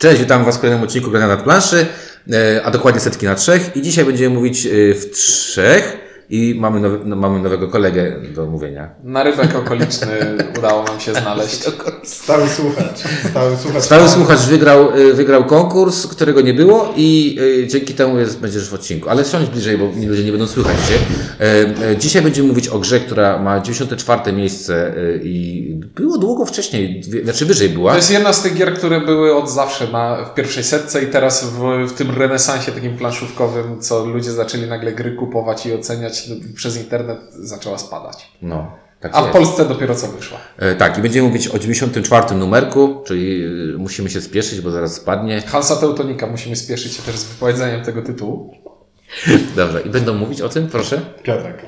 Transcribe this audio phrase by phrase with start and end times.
[0.00, 1.86] Cześć, witam Was w kolejnym odcinku Grania nad planszy,
[2.32, 3.76] e, a dokładnie setki na trzech.
[3.76, 5.96] I dzisiaj będziemy mówić e, w trzech
[6.30, 8.90] i mamy, nowy, no, mamy nowego kolegę do mówienia.
[9.04, 10.08] Narybek okoliczny
[10.58, 11.64] udało nam się znaleźć.
[12.04, 12.98] Stały słuchacz.
[13.30, 13.82] Stały słuchacz.
[13.82, 18.70] Stały słuchacz wygrał, e, wygrał konkurs, którego nie było i e, dzięki temu jest, będziesz
[18.70, 19.08] w odcinku.
[19.08, 20.94] Ale siądź bliżej, bo ludzie nie będą słychać Cię.
[21.40, 26.46] E, e, Dzisiaj będziemy mówić o grze, która ma 94 miejsce e, i było długo
[26.46, 27.90] wcześniej, dwie- znaczy wyżej była.
[27.90, 31.06] To jest jedna z tych gier, które były od zawsze na, w pierwszej setce i
[31.06, 36.19] teraz w, w tym renesansie takim planszówkowym, co ludzie zaczęli nagle gry kupować i oceniać
[36.54, 38.32] przez internet, zaczęła spadać.
[38.42, 39.32] No, tak A w jest.
[39.32, 40.38] Polsce dopiero co wyszła.
[40.58, 44.94] E, Tak, i będziemy mówić o 94 numerku, czyli e, musimy się spieszyć, bo zaraz
[44.94, 45.40] spadnie.
[45.40, 48.54] Hansa Teutonika, musimy spieszyć się też z wypowiedzeniem tego tytułu.
[49.56, 51.00] Dobrze, i będą mówić o tym, proszę.
[51.22, 51.66] Piotrek.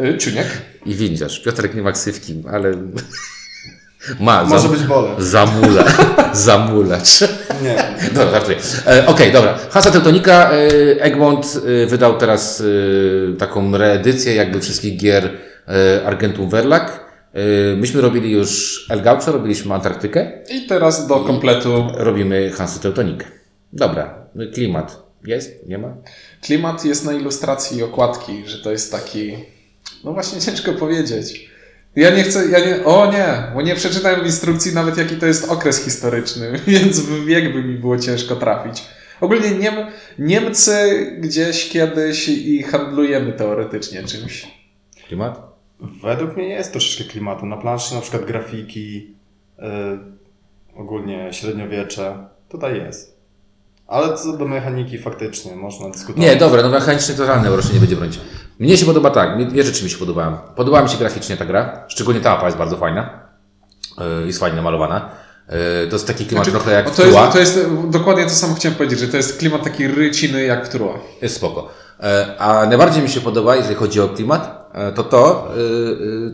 [0.00, 0.46] Y, Czuniek.
[0.86, 1.42] I windziarz.
[1.42, 2.72] Piotrek nie ma ksywki, ale
[4.20, 4.44] ma.
[4.44, 5.08] Może zam- być bole.
[5.18, 5.84] Zamula.
[6.32, 7.20] Zamulacz.
[7.62, 7.94] Nie.
[8.14, 8.56] Dobra, żartuję.
[8.86, 9.58] E, Okej, dobra.
[9.70, 10.50] Hansa Teutonika.
[10.52, 10.56] E,
[11.02, 12.62] Egmont e, wydał teraz
[13.38, 15.30] taką reedycję jakby wszystkich gier
[16.06, 17.06] Argentum Verlag.
[17.76, 20.32] Myśmy robili już El Gaucho, robiliśmy Antarktykę.
[20.50, 23.26] I teraz do kompletu Robimy Hansę Teutonikę.
[23.72, 24.14] Dobra,
[24.54, 25.02] klimat.
[25.24, 25.68] Jest?
[25.68, 25.88] Nie ma?
[26.42, 29.36] Klimat jest na ilustracji okładki, że to jest taki.
[30.04, 31.50] No właśnie ciężko powiedzieć.
[31.96, 35.26] Ja nie chcę, ja nie, o nie, bo nie przeczytałem w instrukcji nawet jaki to
[35.26, 38.84] jest okres historyczny, więc w wiek by mi było ciężko trafić.
[39.20, 39.74] Ogólnie Niem,
[40.18, 44.46] Niemcy gdzieś kiedyś i handlujemy teoretycznie czymś.
[45.06, 45.56] Klimat?
[46.02, 47.46] Według mnie jest troszeczkę klimatu.
[47.46, 49.14] Na planszy na przykład grafiki,
[49.58, 49.62] y,
[50.76, 52.28] ogólnie średniowiecze.
[52.48, 53.16] Tutaj jest.
[53.86, 56.30] Ale co do mechaniki faktycznie można dyskutować.
[56.30, 58.20] Nie, dobra, no mechanicznie to żadne proszę nie będzie bronić.
[58.58, 60.38] Mnie się podoba tak, mnie- dwie rzeczy mi się podobają.
[60.56, 63.10] Podobała mi się graficznie ta gra, szczególnie ta mapa jest bardzo fajna.
[64.20, 65.08] Yy, Jest fajnie namalowana.
[65.48, 68.76] Yy, To jest taki klimat trochę jak to, jest, to jest dokładnie to samo chciałem
[68.76, 70.94] powiedzieć, że to jest klimat taki ryciny jak Trua.
[71.22, 71.68] Jest spoko.
[72.02, 75.48] E, A najbardziej mi się podoba, jeżeli chodzi o klimat, e, to to,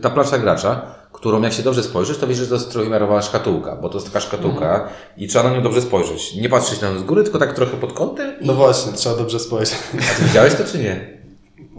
[0.01, 0.81] ta plansza gracza,
[1.11, 4.07] którą jak się dobrze spojrzysz, to widzisz, że to jest trójwymiarowa szkatułka, bo to jest
[4.07, 4.87] taka szkatułka
[5.17, 6.35] i trzeba na nią dobrze spojrzeć.
[6.35, 8.39] Nie patrzeć na nią z góry, tylko tak trochę pod kątem.
[8.41, 8.45] I...
[8.47, 9.75] No właśnie, trzeba dobrze spojrzeć.
[9.93, 11.22] A ty widziałeś to, czy nie?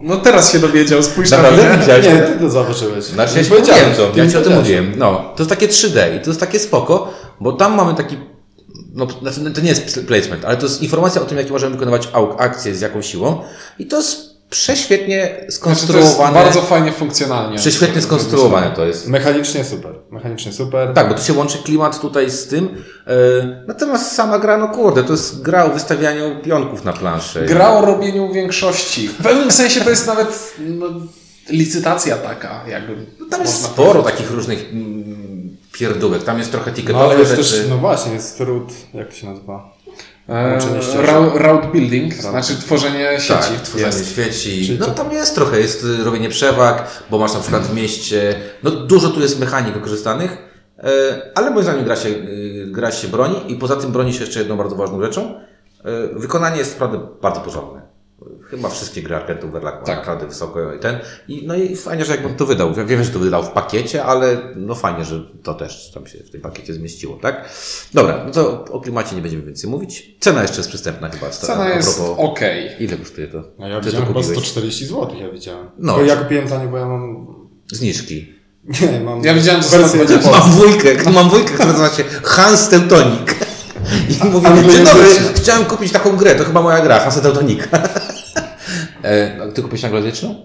[0.05, 1.69] No teraz się dowiedział, spójrz na Naprawdę?
[1.69, 1.77] mnie.
[1.77, 3.03] Widziałeś Nie, ty to zauważyłeś.
[3.03, 4.93] Znaczy ja Nie ci powiedziałem to, ty ja nie ci o tym mówiłem.
[4.97, 8.17] No, to jest takie 3D i to jest takie spoko, bo tam mamy taki,
[8.93, 12.09] no znaczy to nie jest placement, ale to jest informacja o tym, jakie możemy wykonywać
[12.37, 13.41] akcje z jaką siłą
[13.79, 16.33] i to jest prześwietnie Znaczy, skonstruowane.
[16.43, 17.57] bardzo fajnie funkcjonalnie.
[17.57, 19.07] Prześwietnie skonstruowane to jest.
[19.07, 19.95] Mechanicznie super.
[20.11, 20.93] Mechanicznie super.
[20.93, 22.83] Tak, bo tu się łączy klimat tutaj z tym.
[23.07, 23.11] e,
[23.67, 27.45] natomiast sama gra, no kurde, to jest gra o wystawianiu pionków na planszy.
[27.45, 29.07] Gra o robieniu większości.
[29.07, 30.87] W pewnym sensie to jest nawet no,
[31.49, 32.95] licytacja taka, jakby.
[33.31, 34.11] Tam jest sporo powiedzieć.
[34.11, 36.23] takich różnych mm, pierdółek.
[36.23, 37.43] Tam jest trochę No ticketowych ale jest rzeczy.
[37.61, 39.74] też, no właśnie, jest root, jak to się nazywa?
[40.29, 40.59] E,
[41.01, 43.29] route, route building, znaczy tworzenie sieci.
[43.29, 44.11] Tak, tworzenie Jest.
[44.11, 44.65] świeci.
[44.65, 48.35] Czyli No tam jest trochę, jest y, robienie przewag, bo masz na przykład w mieście,
[48.63, 50.37] no dużo tu jest mechanik wykorzystanych,
[50.79, 54.19] e, ale moim zdaniem gra się, y, gra się broni i poza tym broni się
[54.23, 55.21] jeszcze jedną bardzo ważną rzeczą.
[55.85, 57.94] E, Wykonanie jest naprawdę bardzo porządne.
[58.49, 59.97] Chyba wszystkie gry Argentów Verlag Tak.
[59.97, 60.99] naprawdę wysoko i ten.
[61.27, 62.73] I, no i fajnie, że jakbym to wydał.
[62.85, 66.31] Wiem, że to wydał w pakiecie, ale no fajnie, że to też tam się w
[66.31, 67.49] tym pakiecie zmieściło, tak?
[67.93, 70.15] Dobra, no to o klimacie nie będziemy więcej mówić.
[70.19, 71.29] Cena jeszcze jest przystępna chyba.
[71.29, 72.39] Cena a jest propos- ok.
[72.79, 73.43] Ile kosztuje to?
[73.59, 74.39] No ja Ty to widziałem chyba kupiłeś?
[74.47, 75.69] 140 zł, ja widziałem.
[75.77, 75.97] No.
[75.97, 76.03] No.
[76.03, 77.27] ja kupiłem tanie, bo ja mam...
[77.71, 78.33] Zniżki.
[78.81, 79.23] Nie, mam...
[79.23, 80.31] Ja widziałem, że wersję 120.
[80.31, 83.35] Mam dwójkę, mam dwójkę, która nazywa się Hans Teutonik.
[84.09, 87.69] I mówię, dzień dobry, chciałem kupić taką grę, to chyba moja gra, Hans Teutonik.
[89.05, 90.35] E, ty kupiłeś anglojęzyczną?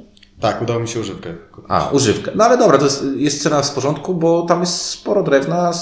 [0.41, 1.71] Tak, udało mi się używkę kupić.
[1.71, 2.31] A, używkę.
[2.34, 5.72] No ale dobra, to jest, jest cena w porządku, bo tam jest sporo drewna,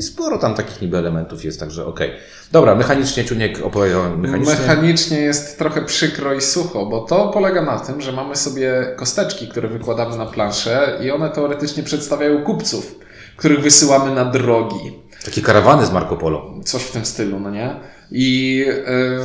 [0.00, 2.10] sporo tam takich niby elementów jest, także okej.
[2.52, 4.54] Dobra, mechanicznie Czuniek opowiedział mechanicznie.
[4.54, 9.48] Mechanicznie jest trochę przykro i sucho, bo to polega na tym, że mamy sobie kosteczki,
[9.48, 12.98] które wykładamy na planszę i one teoretycznie przedstawiają kupców,
[13.36, 14.98] których wysyłamy na drogi.
[15.24, 16.50] Takie karawany z Marco Polo.
[16.64, 17.76] Coś w tym stylu, no nie?
[18.10, 18.64] I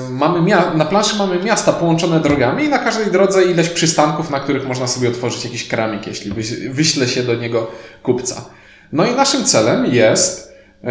[0.07, 4.39] y, mamy na planszy mamy miasta połączone drogami i na każdej drodze ileś przystanków, na
[4.39, 7.67] których można sobie otworzyć jakiś keramik, jeśli wyś- wyśle się do niego
[8.03, 8.45] kupca.
[8.91, 10.87] No i naszym celem jest y,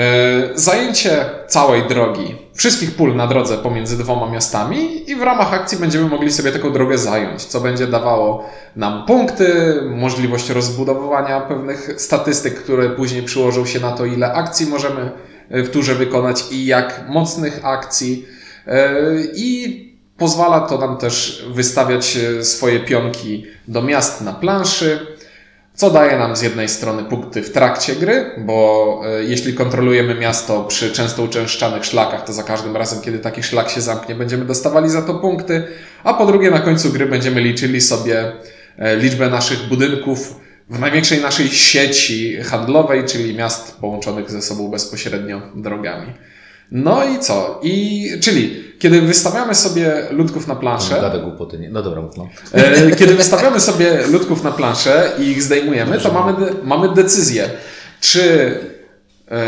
[0.55, 6.09] zajęcie całej drogi, wszystkich pól na drodze pomiędzy dwoma miastami i w ramach akcji będziemy
[6.09, 8.45] mogli sobie taką drogę zająć, co będzie dawało
[8.77, 15.11] nam punkty, możliwość rozbudowywania pewnych statystyk, które później przyłożą się na to, ile akcji możemy
[15.51, 18.27] w turze wykonać i jak mocnych akcji.
[18.67, 18.95] E,
[19.35, 19.81] I
[20.17, 25.07] pozwala to nam też wystawiać e, swoje pionki do miast na planszy.
[25.75, 30.65] co daje nam z jednej strony punkty w trakcie gry, bo e, jeśli kontrolujemy miasto
[30.65, 34.91] przy często uczęszczanych szlakach, to za każdym razem, kiedy taki szlak się zamknie, będziemy dostawali
[34.91, 35.63] za to punkty,
[36.05, 38.33] a po drugie na końcu gry będziemy liczyli sobie
[38.97, 40.40] liczbę naszych budynków
[40.71, 46.13] w największej naszej sieci handlowej, czyli miast połączonych ze sobą bezpośrednio drogami.
[46.71, 47.61] No i co?
[47.63, 51.71] I, czyli, kiedy wystawiamy sobie ludków na planszę, Gada głupoty, nie?
[51.71, 52.29] No dobra, no.
[52.53, 57.51] E, Kiedy wystawiamy sobie ludków na planszę i ich zdejmujemy, to mamy, mamy decyzję,
[58.01, 58.55] czy
[59.31, 59.41] e,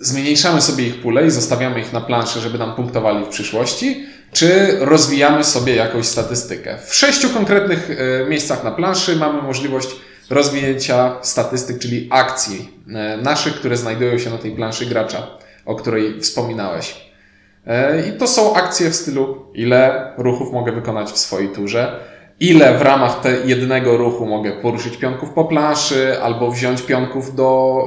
[0.00, 4.76] zmniejszamy sobie ich pulę i zostawiamy ich na planszy, żeby nam punktowali w przyszłości, czy
[4.80, 6.78] rozwijamy sobie jakąś statystykę.
[6.86, 9.88] W sześciu konkretnych e, miejscach na planszy mamy możliwość
[10.30, 15.26] rozwinięcia statystyk, czyli akcji e, naszych, które znajdują się na tej planszy gracza,
[15.66, 17.10] o której wspominałeś.
[17.66, 22.00] E, I to są akcje w stylu, ile ruchów mogę wykonać w swojej turze,
[22.40, 27.82] ile w ramach te jednego ruchu mogę poruszyć pionków po planszy, albo wziąć pionków do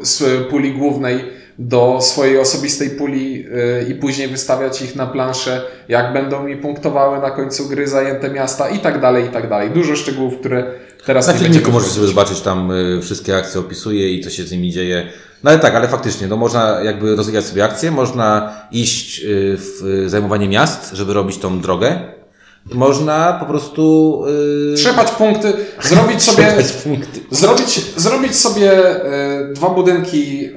[0.00, 5.62] e, z puli głównej do swojej osobistej puli e, i później wystawiać ich na planszę,
[5.88, 9.70] jak będą mi punktowały na końcu gry zajęte miasta i tak dalej, i tak dalej.
[9.70, 10.64] Dużo szczegółów, które
[11.06, 14.42] teraz Na nie filmiku możesz sobie zobaczyć tam y, wszystkie akcje opisuje i co się
[14.42, 15.06] z nimi dzieje.
[15.44, 19.86] No ale tak, ale faktycznie, no można jakby rozwijać sobie akcje, można iść y, w
[19.86, 22.17] y, zajmowanie miast, żeby robić tą drogę.
[22.74, 24.24] Można po prostu...
[24.72, 26.46] y, Trzepać punkty, zrobić sobie
[26.84, 27.20] punkty.
[27.30, 28.72] Zrobić, zrobić sobie
[29.04, 30.50] e, dwa budynki e,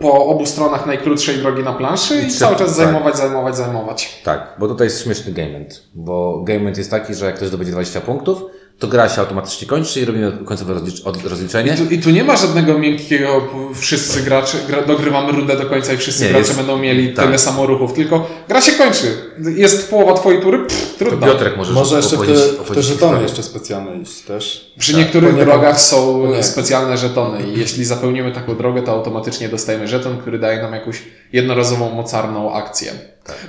[0.00, 2.86] po obu stronach najkrótszej drogi na planszy i, I cały trzeba- czas tak.
[2.86, 4.20] zajmować, zajmować, zajmować.
[4.24, 8.00] Tak, bo tutaj jest śmieszny gameplay, bo gameplay jest taki, że jak ktoś zdobędzie 20
[8.00, 8.42] punktów,
[8.78, 11.74] to gra się automatycznie kończy i robimy końcowe rozlicz- od- rozliczenie.
[11.74, 13.40] I tu, I tu nie ma żadnego miękkiego,
[13.74, 17.24] wszyscy gracze, gra, dogrywamy rundę do końca i wszyscy Nie, gracze jest- będą mieli tak.
[17.24, 19.16] tyle samo ruchów, tylko gra się kończy.
[19.56, 21.26] Jest połowa twojej tury, pff, trudno.
[21.26, 24.72] Piotrek może Może jeszcze w te, opowiedzieć- te opowiedzieć żetony jeszcze specjalne iść też.
[24.78, 26.46] Przy Tak, niektórych drogach są poniekąd.
[26.46, 31.02] specjalne żetony i jeśli zapełnimy taką drogę, to automatycznie dostajemy żeton, który daje nam jakąś
[31.32, 32.92] jednorazową mocarną akcję.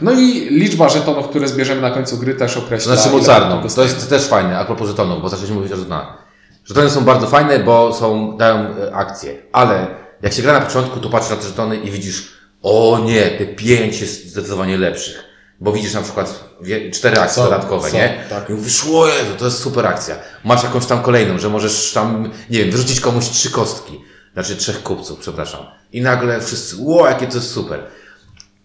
[0.01, 2.95] No i liczba żetonów, które zbierzemy na końcu gry też określa.
[2.95, 3.61] znaczy mocarną.
[3.75, 6.29] To jest też fajne, a propos żetonów, bo zaczęliśmy mówić o żetonach.
[6.65, 9.87] Żetony są bardzo fajne, bo są, dają e, akcje, ale
[10.21, 12.33] jak się gra na początku, to patrzysz na te żetony i widzisz,
[12.63, 15.23] o nie, te pięć jest zdecydowanie lepszych.
[15.61, 16.43] Bo widzisz na przykład
[16.93, 18.23] cztery akcje Są, dodatkowe, są, nie?
[18.29, 18.49] tak.
[18.49, 20.15] I mówisz, Jezu, to jest super akcja.
[20.43, 24.01] Masz jakąś tam kolejną, że możesz tam, nie wiem, wyrzucić komuś trzy kostki.
[24.33, 25.59] Znaczy trzech kupców, przepraszam.
[25.91, 27.83] I nagle wszyscy, ło, jakie to jest super.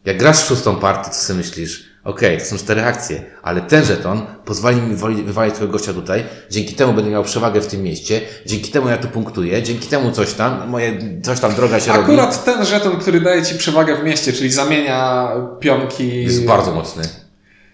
[0.05, 3.85] Jak grasz w szóstą partię, to sobie myślisz, okej, to są cztery akcje, ale ten
[3.85, 7.83] żeton pozwoli mi wywali- wywalić twojego gościa tutaj, dzięki temu będę miał przewagę w tym
[7.83, 11.93] mieście, dzięki temu ja tu punktuję, dzięki temu coś tam, moje, coś tam droga się
[11.93, 12.05] robi.
[12.05, 15.29] Akurat ten żeton, który daje ci przewagę w mieście, czyli zamienia
[15.61, 16.23] pionki.
[16.23, 17.03] Jest bardzo mocny.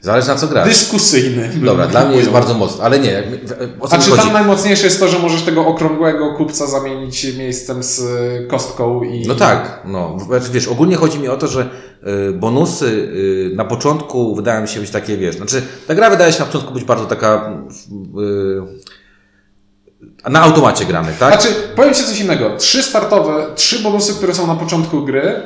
[0.01, 0.69] Zależy na co grasz.
[0.69, 1.51] dyskusyjny.
[1.65, 3.23] Dobra, dla mnie jest bardzo mocny, ale nie,
[3.81, 7.83] o co A czy tam najmocniejsze jest to, że możesz tego okrągłego kupca zamienić miejscem
[7.83, 9.27] z y, kostką i.
[9.27, 10.19] No tak, no.
[10.27, 11.69] Znaczy, Wiesz, ogólnie chodzi mi o to, że
[12.29, 16.33] y, bonusy y, na początku wydają mi się być takie, wiesz, znaczy ta gra wydaje
[16.33, 17.53] się na początku być bardzo taka
[20.29, 21.41] na automacie gramy, tak?
[21.41, 22.57] Znaczy, powiem Ci coś innego.
[22.57, 25.43] Trzy startowe, trzy bonusy, które są na początku gry,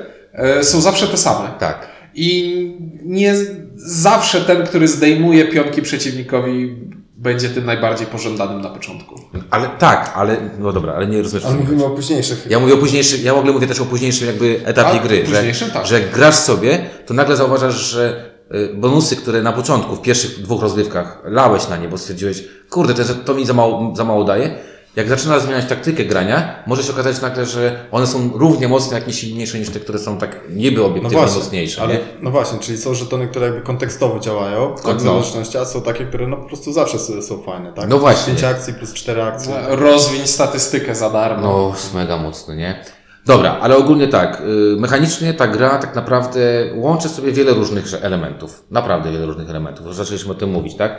[0.62, 1.48] są zawsze te same.
[1.58, 1.93] Tak.
[2.14, 3.34] I nie
[3.76, 6.76] zawsze ten, który zdejmuje pionki przeciwnikowi,
[7.16, 9.20] będzie tym najbardziej pożądanym na początku.
[9.50, 11.44] Ale tak, ale, no dobra, ale nie rozumiesz.
[11.44, 12.46] o Ale mówimy o późniejszych.
[12.50, 15.24] Ja mówię o późniejszym, ja w ogóle mówię też o późniejszym jakby etapie A, gry,
[15.24, 15.86] późniejszym, że, tak.
[15.86, 20.42] że jak grasz sobie, to nagle zauważasz, że y, bonusy, które na początku, w pierwszych
[20.42, 24.24] dwóch rozgrywkach lałeś na nie, bo stwierdziłeś, kurde, to, to mi za mało, za mało
[24.24, 24.58] daje.
[24.96, 29.06] Jak zaczynasz zmieniać taktykę grania, może się okazać nagle, że one są równie mocne, jak
[29.06, 31.82] nie silniejsze niż te, które są tak niby No obiektywnie właśnie, mocniejsze.
[31.82, 32.00] ale, nie?
[32.20, 35.12] no właśnie, czyli są żetony, które jakby kontekstowo działają, tak, w No.
[35.12, 37.88] zależności, a są takie, które no po prostu zawsze są, są fajne, tak?
[37.88, 38.32] No właśnie.
[38.34, 39.54] 5 akcji plus 4 akcje.
[39.68, 41.42] Rozwiń statystykę za darmo.
[41.42, 42.84] No, jest mega mocny, nie?
[43.26, 44.40] Dobra, ale ogólnie tak,
[44.74, 46.40] y, mechanicznie ta gra tak naprawdę
[46.74, 48.64] łączy sobie wiele różnych elementów.
[48.70, 49.96] Naprawdę wiele różnych elementów.
[49.96, 50.98] Zaczęliśmy o tym mówić, tak?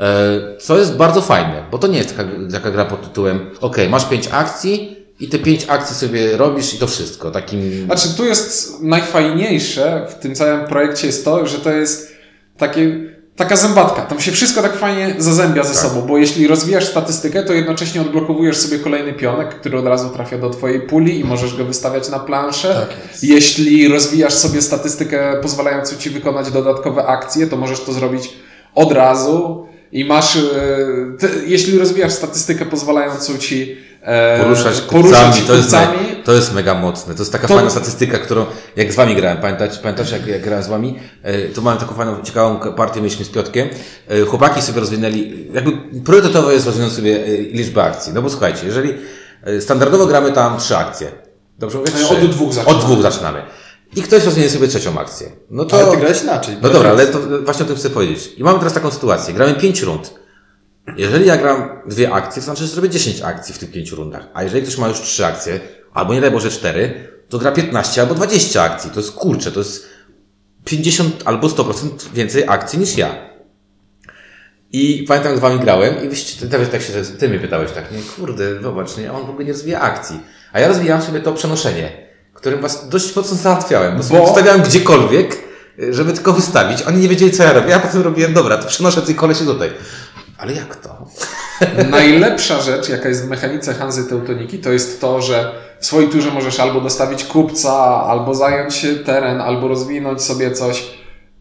[0.00, 3.76] E, Co jest bardzo fajne, bo to nie jest taka, taka gra pod tytułem ok,
[3.90, 7.30] masz pięć akcji i te pięć akcji sobie robisz i to wszystko.
[7.30, 7.84] Takim...
[7.84, 12.12] Znaczy, tu jest najfajniejsze w tym całym projekcie jest to, że to jest
[12.58, 12.96] takie,
[13.36, 14.02] taka zębatka.
[14.02, 15.82] Tam się wszystko tak fajnie zazębia ze Tak.
[15.82, 20.38] sobą, bo jeśli rozwijasz statystykę, to jednocześnie odblokowujesz sobie kolejny pionek, który od razu trafia
[20.38, 22.74] do twojej puli i możesz go wystawiać na planszę.
[22.88, 23.24] Tak jest.
[23.24, 28.32] Jeśli rozwijasz sobie statystykę pozwalającą ci wykonać dodatkowe akcje, to możesz to zrobić
[28.74, 30.40] od razu i masz, e,
[31.18, 35.76] ty, jeśli rozwijasz statystykę pozwalającą ci e, Poruszać kupcami, to jest
[36.24, 37.14] To jest mega mocne.
[37.14, 40.42] To jest taka To- fajna statystyka, którą jak z wami grałem, pamiętacie, pamiętasz jak, jak
[40.42, 40.98] grałem z wami?
[41.22, 43.68] E, To mamy taką fajną, ciekawą partię mieliśmy z Piotkiem.
[44.08, 45.72] E, Chłopaki sobie rozwinęli, jakby
[46.04, 48.12] priorytetowo jest rozwinąć sobie liczbę akcji.
[48.12, 48.94] No bo słuchajcie, jeżeli
[49.60, 51.08] standardowo gramy tam trzy akcje.
[51.58, 51.90] Dobrze mówię?
[51.92, 52.08] Trzy.
[52.14, 52.78] od dwóch zaczynamy.
[52.78, 53.42] Od dwóch zaczynamy.
[53.96, 55.30] I ktoś rozwinie sobie trzecią akcję.
[55.50, 55.76] No to...
[55.76, 56.56] Ale ty grałeś inaczej.
[56.62, 58.32] No dobra, ale to właśnie o tym chcę powiedzieć.
[58.36, 59.34] I mamy teraz taką sytuację.
[59.34, 60.14] Gramy 5 rund.
[60.96, 64.28] Jeżeli ja gram dwie akcje, to znaczy, że zrobię 10 akcji w tych 5 rundach.
[64.34, 65.60] A jeżeli ktoś ma już 3 akcje,
[65.92, 68.90] albo nie daj Boże 4, to gra 15 albo 20 akcji.
[68.90, 69.86] To jest kurczę, to jest
[70.64, 73.26] 50 albo 100% więcej akcji niż ja.
[74.72, 77.92] I pamiętam, jak z wami grałem i wyście, nawet tak się, ty mnie pytałeś tak,
[77.92, 80.20] nie, kurde, zobacz, nie, on w ogóle nie rozwija akcji.
[80.52, 82.05] A ja rozwijałem sobie to przenoszenie,
[82.36, 85.38] którym was dość mocno załatwiałem, bo Bo- wstawiałem gdziekolwiek,
[85.90, 86.82] żeby tylko wystawić.
[86.82, 87.70] Oni nie wiedzieli, co ja robię.
[87.70, 89.70] Ja potem robiłem, dobra, to przenoszę tej kolesie tutaj.
[90.38, 91.06] Ale jak to?
[91.90, 96.30] Najlepsza rzecz, jaka jest w mechanice Hanzy Teutoniki, to jest to, że w swojej turze
[96.30, 97.72] możesz albo dostawić kupca,
[98.06, 100.84] albo zająć teren, albo rozwinąć sobie coś.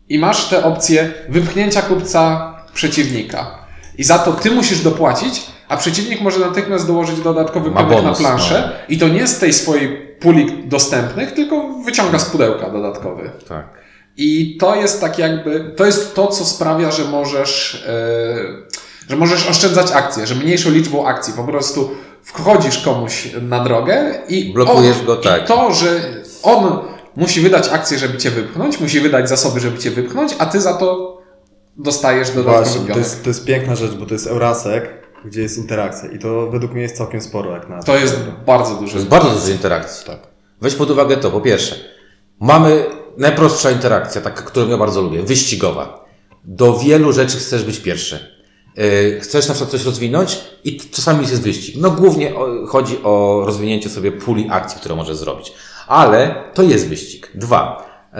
[0.09, 3.65] I masz te opcje wypchnięcia kupca przeciwnika.
[3.97, 8.27] I za to ty musisz dopłacić, a przeciwnik może natychmiast dołożyć dodatkowy Ma bonus, na
[8.27, 8.63] planszę.
[8.71, 8.85] no.
[8.89, 13.31] I to nie z tej swojej puli dostępnych, tylko wyciąga z pudełka dodatkowy.
[13.47, 13.85] Tak.
[14.17, 19.47] I to jest tak jakby, to jest to, co sprawia, że możesz, e, że możesz
[19.47, 21.91] oszczędzać akcje, że mniejszą liczbą akcji po prostu
[22.23, 25.43] wchodzisz komuś na drogę i Blokujesz on, go, tak.
[25.43, 25.99] I to, że
[26.43, 26.79] on
[27.15, 30.73] musi wydać akcję, żeby cię wypchnąć, musi wydać zasoby, żeby cię wypchnąć, a ty za
[30.73, 31.17] to
[31.77, 35.57] dostajesz dodatkowy Właśnie, to jest, to jest piękna rzecz, bo to jest Eurasek, gdzie jest
[35.57, 38.15] interakcja i to według mnie jest całkiem sporo jak na To jest
[38.45, 38.95] bardzo To duże.
[38.95, 40.05] jest bardzo dużo interakcji.
[40.07, 40.19] Tak.
[40.61, 41.75] Weź pod uwagę to, po pierwsze,
[42.39, 42.85] mamy
[43.17, 46.05] najprostsza interakcja, taka, którą ja bardzo lubię, wyścigowa.
[46.43, 48.35] Do wielu rzeczy chcesz być pierwszy.
[48.77, 51.75] Yy, Chcesz na przykład coś rozwinąć i czasami jest wyścig.
[51.79, 55.53] No głównie o, chodzi o rozwinięcie sobie puli akcji, które możesz zrobić.
[55.87, 57.31] Ale to jest wyścig.
[57.35, 58.19] Dwa, yy,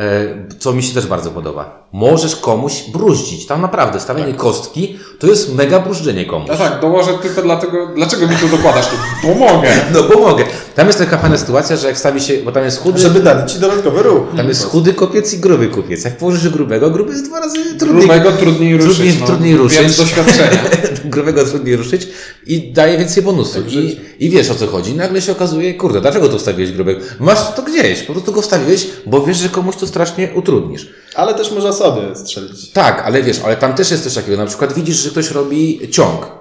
[0.60, 1.85] co mi się też bardzo podoba.
[1.96, 3.46] Możesz komuś bruździć.
[3.46, 6.50] Tam naprawdę stawianie kostki to jest mega brużdżenie komuś.
[6.50, 8.86] No tak, dołożę tylko dlatego, dlaczego mi tu dokładasz?
[8.88, 9.68] To pomogę.
[9.94, 10.44] No bo mogę.
[10.76, 13.52] Tam jest taka fajna sytuacja, że jak stawi się, bo tam jest chudy, Żeby dać
[13.52, 14.24] ci dodatkowy ruch.
[14.38, 16.04] tam jest chudy kopiec i gruby kupiec.
[16.04, 18.08] Jak położysz grubego, gruby jest dwa razy trudniej.
[18.08, 18.96] Grubego trudniej ruszyć.
[18.96, 19.26] Trudniej, no.
[19.26, 19.98] trudniej ruszyć.
[19.98, 20.64] Doświadczenia.
[21.06, 22.08] grubego trudniej ruszyć
[22.46, 23.74] i daje więcej bonusów.
[23.74, 24.94] I, I wiesz o co chodzi.
[24.94, 27.02] Nagle się okazuje, kurde, dlaczego tu wstawiłeś grubego?
[27.20, 31.05] Masz to gdzieś, po prostu go wstawiłeś, bo wiesz, że komuś to strasznie utrudnisz.
[31.16, 32.72] Ale też można sobie strzelić.
[32.72, 34.38] Tak, ale wiesz, ale tam też jest coś takiego.
[34.38, 36.32] Na przykład widzisz, że ktoś robi ciąg.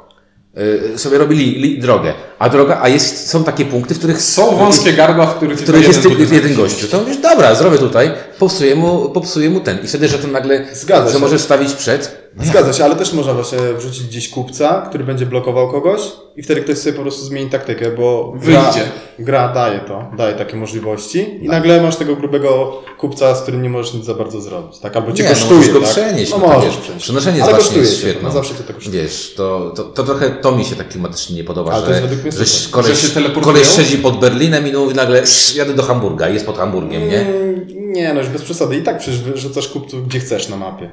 [0.54, 2.14] Yy, sobie robi li, li, drogę,
[2.44, 5.62] a droga, a jest, są takie punkty, w których Są wąskie gardła, w których, w
[5.62, 6.88] których jest jeden jeden, gościu.
[6.88, 9.78] To mówisz, dobra, zrobię tutaj, popsuję mu, popsuję mu ten.
[9.84, 11.18] I wtedy, że to nagle, Zgadza że się.
[11.20, 12.24] możesz stawić przed.
[12.40, 16.00] Zgadza się, ale też można właśnie wrzucić gdzieś kupca, który będzie blokował kogoś
[16.36, 18.80] i wtedy ktoś sobie po prostu zmieni taktykę, bo gra, Wyjdzie.
[19.18, 23.70] gra daje to, daje takie możliwości i nagle masz tego grubego kupca, z którym nie
[23.70, 24.96] możesz nic za bardzo zrobić, tak?
[24.96, 25.90] Albo cię Nie, kosztuje, no, możesz go tak?
[25.90, 26.32] przenieść.
[26.32, 27.04] No to możesz wiesz, przenieść.
[27.04, 28.28] Przenoszenie Ale jest kosztuje jest cię to, świetną.
[28.28, 29.02] no zawsze cię to kosztuje.
[29.02, 31.92] Wiesz, to, to, to trochę to mi się tak klimatycznie nie podoba, Ale to że,
[31.92, 32.70] jest według mnie że super.
[32.82, 33.54] koleś, Że się teleportują?
[33.54, 37.08] koleś siedzi pod Berlinem i mówi nagle "Sz, jadę do Hamburga i jest pod Hamburgiem,
[37.08, 37.20] nie?
[37.20, 38.76] Mm, Nie, no już bez przesady.
[38.76, 40.90] I tak przecież wyrzucasz kupców gdzie chcesz na mapie.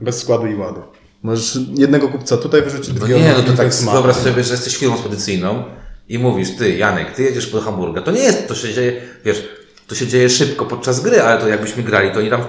[0.00, 0.80] Bez składu i ładu.
[1.22, 4.76] Możesz jednego kupca tutaj wyrzucić, No drugiego nie, no to tak wyobraź sobie, że jesteś
[4.76, 5.64] firmą spedycyjną
[6.08, 8.02] i mówisz, ty Janek, ty jedziesz do Hamburga.
[8.02, 8.92] To nie jest, to się dzieje,
[9.24, 9.48] wiesz,
[9.86, 12.40] to się dzieje szybko podczas gry, ale to jakbyśmy grali, to oni tam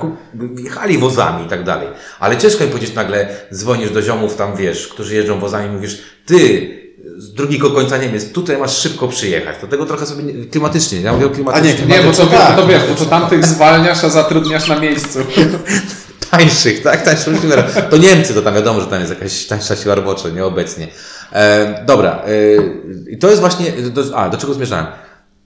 [0.58, 1.88] jechali wozami i tak dalej.
[2.20, 6.02] Ale ciężko mi powiedzieć nagle, dzwonisz do ziomów tam, wiesz, którzy jeżdżą wozami i mówisz,
[6.26, 6.70] ty,
[7.18, 9.56] z drugiego końca Niemiec, tutaj masz szybko przyjechać.
[9.62, 11.74] Do tego trochę sobie nie- klimatycznie, ja mówię o klimatycznie.
[11.84, 14.80] A nie, Nie, bo to, Tak, to wiesz, bo to tamtych zwalniasz, a zatrudniasz na
[14.80, 15.20] miejscu.
[16.32, 17.02] tańszych, tak?
[17.04, 17.66] Tańszych silverów.
[17.90, 20.88] To Niemcy, to tam wiadomo, że tam jest jakaś tańsza siła robocza, nieobecnie.
[21.34, 24.86] E, dobra, e, i to jest właśnie, do, a, do czego zmierzałem?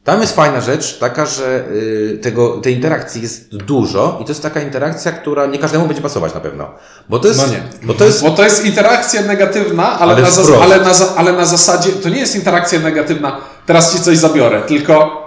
[0.03, 4.41] Tam jest fajna rzecz, taka, że y, tego, tej interakcji jest dużo i to jest
[4.41, 6.69] taka interakcja, która nie każdemu będzie pasować na pewno.
[7.09, 7.63] Bo to jest, No nie.
[7.83, 11.33] bo to jest Bo to jest interakcja negatywna, ale, Ale na, zas- ale, na, ale
[11.33, 15.23] na zasadzie, to nie jest interakcja negatywna, teraz ci coś zabiorę, tylko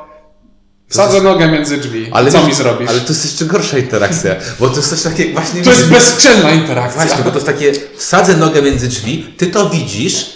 [0.88, 2.08] wsadzę nogę między drzwi.
[2.12, 2.90] ale co mi zrobisz?
[2.90, 5.62] Ale to jest jeszcze gorsza interakcja, bo to jest coś takiego właśnie...
[5.62, 7.02] To jest bezczelna interakcja.
[7.04, 10.35] Właśnie, bo to jest takie, wsadzę nogę między drzwi, ty to widzisz,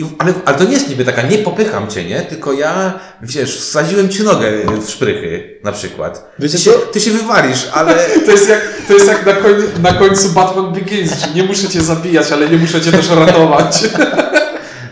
[0.00, 2.20] i, ale, ale to nie jest niby taka, nie popycham cię, nie?
[2.20, 6.32] Tylko ja, wiesz, wsadziłem ci nogę w szprychy, na przykład.
[6.38, 7.94] Wiecie ty, się, ty się wywalisz, ale...
[8.26, 9.52] To jest jak, to jest jak na, koń,
[9.82, 13.80] na końcu Batman Begins, nie muszę cię zabijać, ale nie muszę cię też ratować.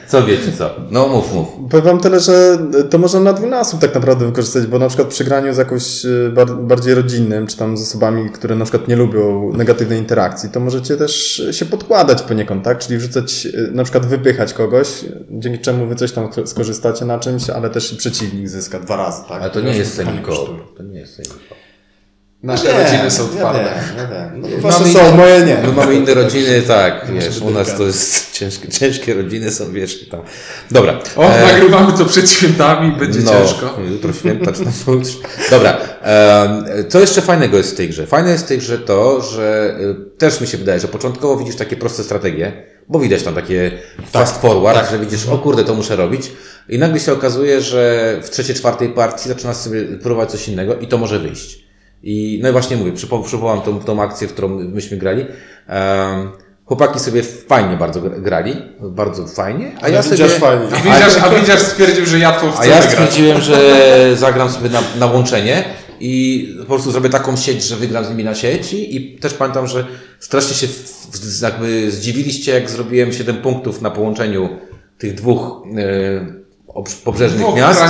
[0.09, 0.71] Co wiecie, co?
[0.91, 1.49] No mów, mów.
[1.71, 2.59] Powiem wam tyle, że
[2.91, 6.31] to można na dwójnasób tak naprawdę wykorzystać, bo na przykład przy graniu z jakoś e,
[6.35, 10.61] bar bardziej rodzinnym, czy tam z osobami, które na przykład nie lubią negatywnej interakcji, to
[10.61, 12.79] możecie też się podkładać poniekąd, tak?
[12.79, 14.89] Czyli wrzucać, e, na przykład wypychać kogoś,
[15.31, 19.23] dzięki czemu wy coś tam skorzystacie na czymś, ale też i przeciwnik zyska dwa razy,
[19.29, 19.43] tak?
[19.43, 20.59] Ale to nie jest Trochę semi kosztuje.
[20.77, 21.29] To nie jest semi
[22.43, 23.59] Nasze rodziny są twarde.
[23.65, 24.41] Wiem, ja wiem.
[24.41, 25.57] No, Mamy wasze inne- są, moje nie.
[25.67, 30.09] My mamy inne rodziny, tak, wiesz, u nas to jest ciężkie, ciężkie rodziny są, wiesz,
[30.09, 30.21] tam.
[30.71, 30.99] Dobra.
[31.17, 33.77] O, e, nagrywamy to przed świętami, będzie ciężko.
[33.91, 34.73] Jutro święta, czy tam.
[35.51, 35.77] Dobra.
[36.03, 38.07] em, Co jeszcze fajnego jest w tej grze?
[38.07, 41.57] Fajne jest w tej grze to, że y, też mi się wydaje, że początkowo widzisz
[41.57, 42.53] takie proste strategie,
[42.89, 43.71] bo widać tam takie
[44.13, 46.33] fast forward, że widzisz, o kurde, to muszę robić.
[46.69, 50.87] I nagle się okazuje, że w trzeciej, czwartej partii zaczynasz sobie próbować coś innego i
[50.89, 51.68] to może wyjść.
[52.03, 55.27] I no i właśnie mówię, przypo- przywołam tą, tą akcję, w którą myśmy grali.
[55.67, 56.31] Em,
[56.65, 60.17] chłopaki sobie fajnie bardzo gra- grali, bardzo fajnie, a ja sobie...
[60.17, 60.67] Widzisz fajnie.
[60.73, 62.93] A widzisz, a widzisz stwierdził, że ja to chcę A ja wygrać.
[62.93, 63.57] stwierdziłem, że
[64.17, 65.65] zagram sobie na, na łączenie
[66.01, 69.67] i po prostu zrobię taką sieć, że wygram z nimi na sieci i też pamiętam,
[69.67, 69.87] że
[70.21, 70.71] strasznie się w,
[71.13, 74.49] w, jakby zdziwiliście, jak zrobiłem 7 punktów na połączeniu
[74.99, 75.63] tych dwóch
[76.69, 77.81] obsz- pobrzeżnych Dwóch miast,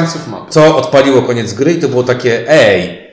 [0.51, 3.08] co odpaliło koniec gry i to było takie, ej,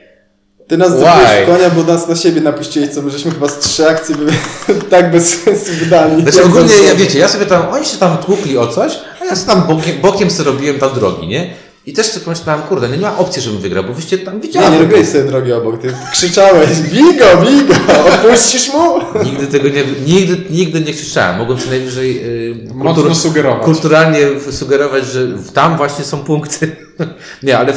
[0.68, 3.58] Ty nas zrobiłeś w konia, bo nas na siebie napuściłeś, co my żeśmy chyba z
[3.58, 4.32] trzy akcje by,
[4.90, 6.22] tak bez sensu wydali.
[6.22, 8.92] Znaczy Jak ogólnie, ja, wiecie, ja sobie tam, oni się tam tłukli o coś,
[9.22, 11.50] a ja sobie tam bokiem, bokiem sobie robiłem tam drogi, nie?
[11.86, 14.40] I też sobie pomyślałem, kurde, no nie ma opcji, żebym wygrał, bo wyście tam Nie,
[14.40, 14.72] widziałem.
[14.72, 17.74] nie robiłeś sobie drogi obok, ty krzyczałeś, bigo, bigo,
[18.06, 18.98] odpuścisz mu?
[19.24, 21.38] Nigdy tego nie, nigdy, nigdy nie krzyczałem.
[21.38, 23.64] Mogłem co najwyżej yy, Mocno sugerować.
[23.64, 24.18] kulturalnie
[24.50, 26.76] sugerować, że tam właśnie są punkty.
[27.42, 27.74] nie, ale y,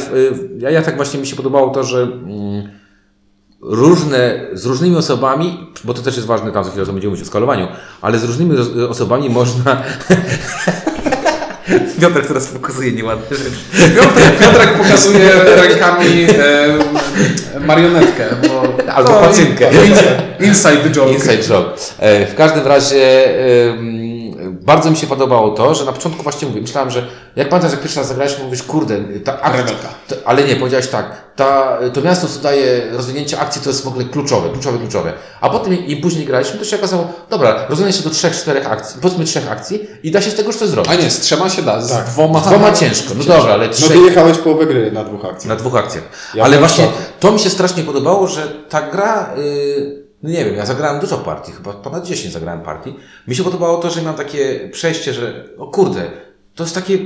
[0.58, 2.79] ja, ja tak właśnie mi się podobało to, że mm,
[3.62, 7.28] różne, z różnymi osobami, bo to też jest ważne, tam za chwilę będziemy mówić o
[7.28, 7.68] skalowaniu,
[8.02, 9.76] ale z różnymi os- osobami można...
[12.00, 13.50] Piotr teraz pokazuje nieładne rzeczy.
[13.96, 16.26] Piotrek, Piotrek pokazuje rękami
[17.54, 18.24] e, marionetkę.
[18.48, 18.62] Bo,
[18.92, 19.70] Albo pacynkę.
[19.72, 21.12] in- Inside joke.
[21.12, 21.70] Inside joke.
[21.98, 23.24] E, W każdym razie
[23.68, 27.70] em, bardzo mi się podobało to, że na początku właśnie mówię, myślałem, że jak pamiętasz,
[27.72, 29.76] jak pierwszy raz zagrałeś, mówisz, kurde, ta akcja,
[30.08, 33.88] to, ale nie, powiedziałeś tak, ta, to miasto, co daje rozwinięcie akcji, to jest w
[33.88, 35.12] ogóle kluczowe, kluczowe, kluczowe.
[35.40, 39.00] A potem im później graliśmy, to się okazało, dobra, rozwinie się do trzech, czterech akcji,
[39.02, 40.92] powiedzmy trzech akcji i da się z tego już coś zrobić.
[40.92, 42.04] A nie, z trzema się da, z Tak.
[42.06, 42.40] dwoma...
[42.40, 43.92] Z dwoma ciężko, no dobra, ale No trzech...
[43.92, 45.48] ty jechałeś połowę gry na dwóch akcjach.
[45.48, 46.04] Na dwóch akcjach.
[46.34, 46.88] Ja Ale właśnie
[47.20, 51.18] to mi się strasznie podobało, że ta gra, yy, no nie wiem, ja zagrałem dużo
[51.18, 52.94] partii, chyba ponad 10 zagrałem partii.
[53.28, 56.10] Mi się podobało to, że mam takie przejście, że o kurde,
[56.54, 56.98] to jest takie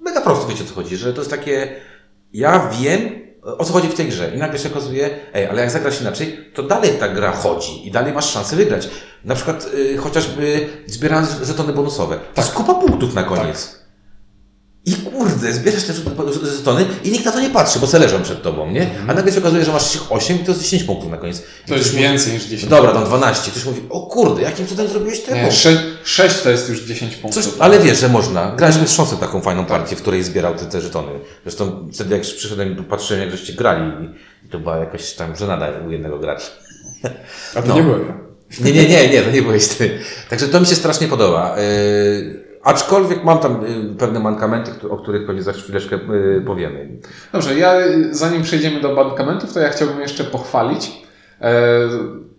[0.00, 1.80] mega proste, wiecie o co chodzi, że to jest takie,
[2.32, 3.24] ja wiem
[3.58, 6.50] o co chodzi w tej grze i nagle się okazuje, ej, ale jak zagrasz inaczej,
[6.54, 8.88] to dalej ta gra chodzi i dalej masz szansę wygrać.
[9.24, 12.18] Na przykład yy, chociażby zbierając żetony bonusowe.
[12.34, 13.83] To jest kupa punktów na koniec.
[14.86, 15.92] I kurde, zbierasz te
[16.56, 18.90] żetony i nikt na to nie patrzy, bo se leżą przed tobą, nie?
[19.08, 21.42] A nagle się okazuje, że masz ich 8 i to jest 10 punktów na koniec.
[21.66, 22.70] I To jest więcej niż Mówi, 10.
[22.70, 23.50] dobra, tam 12.
[23.50, 25.56] Ktoś mówi, o kurde, jakim cudem zrobiłeś te Nie, punkty?
[25.60, 27.44] 6, 6 to jest już 10 punktów.
[27.44, 28.52] Coś, ale wiesz, że można.
[28.56, 31.08] Graliśmy z Szonsem taką fajną partię, w której zbierał te, te żetony.
[31.44, 33.92] Zresztą wtedy jak przyszedłem, to patrzyłem jak żeście grali
[34.46, 36.46] i to była jakaś tam żenada u jednego gracza.
[37.54, 37.74] A to No.
[37.76, 38.14] nie byłem ja.
[38.60, 39.98] Nie, nie, nie, nie, to nie byłeś ty.
[40.30, 41.56] Także to mi się strasznie podoba.
[41.58, 46.88] Yy, aczkolwiek mam tam yy, pewne mankamenty, o których pewnie za chwileczkę yy, powiemy.
[47.32, 47.74] Dobrze, ja
[48.10, 50.92] zanim przejdziemy do bankamentów, to ja chciałbym jeszcze pochwalić
[51.40, 51.52] e,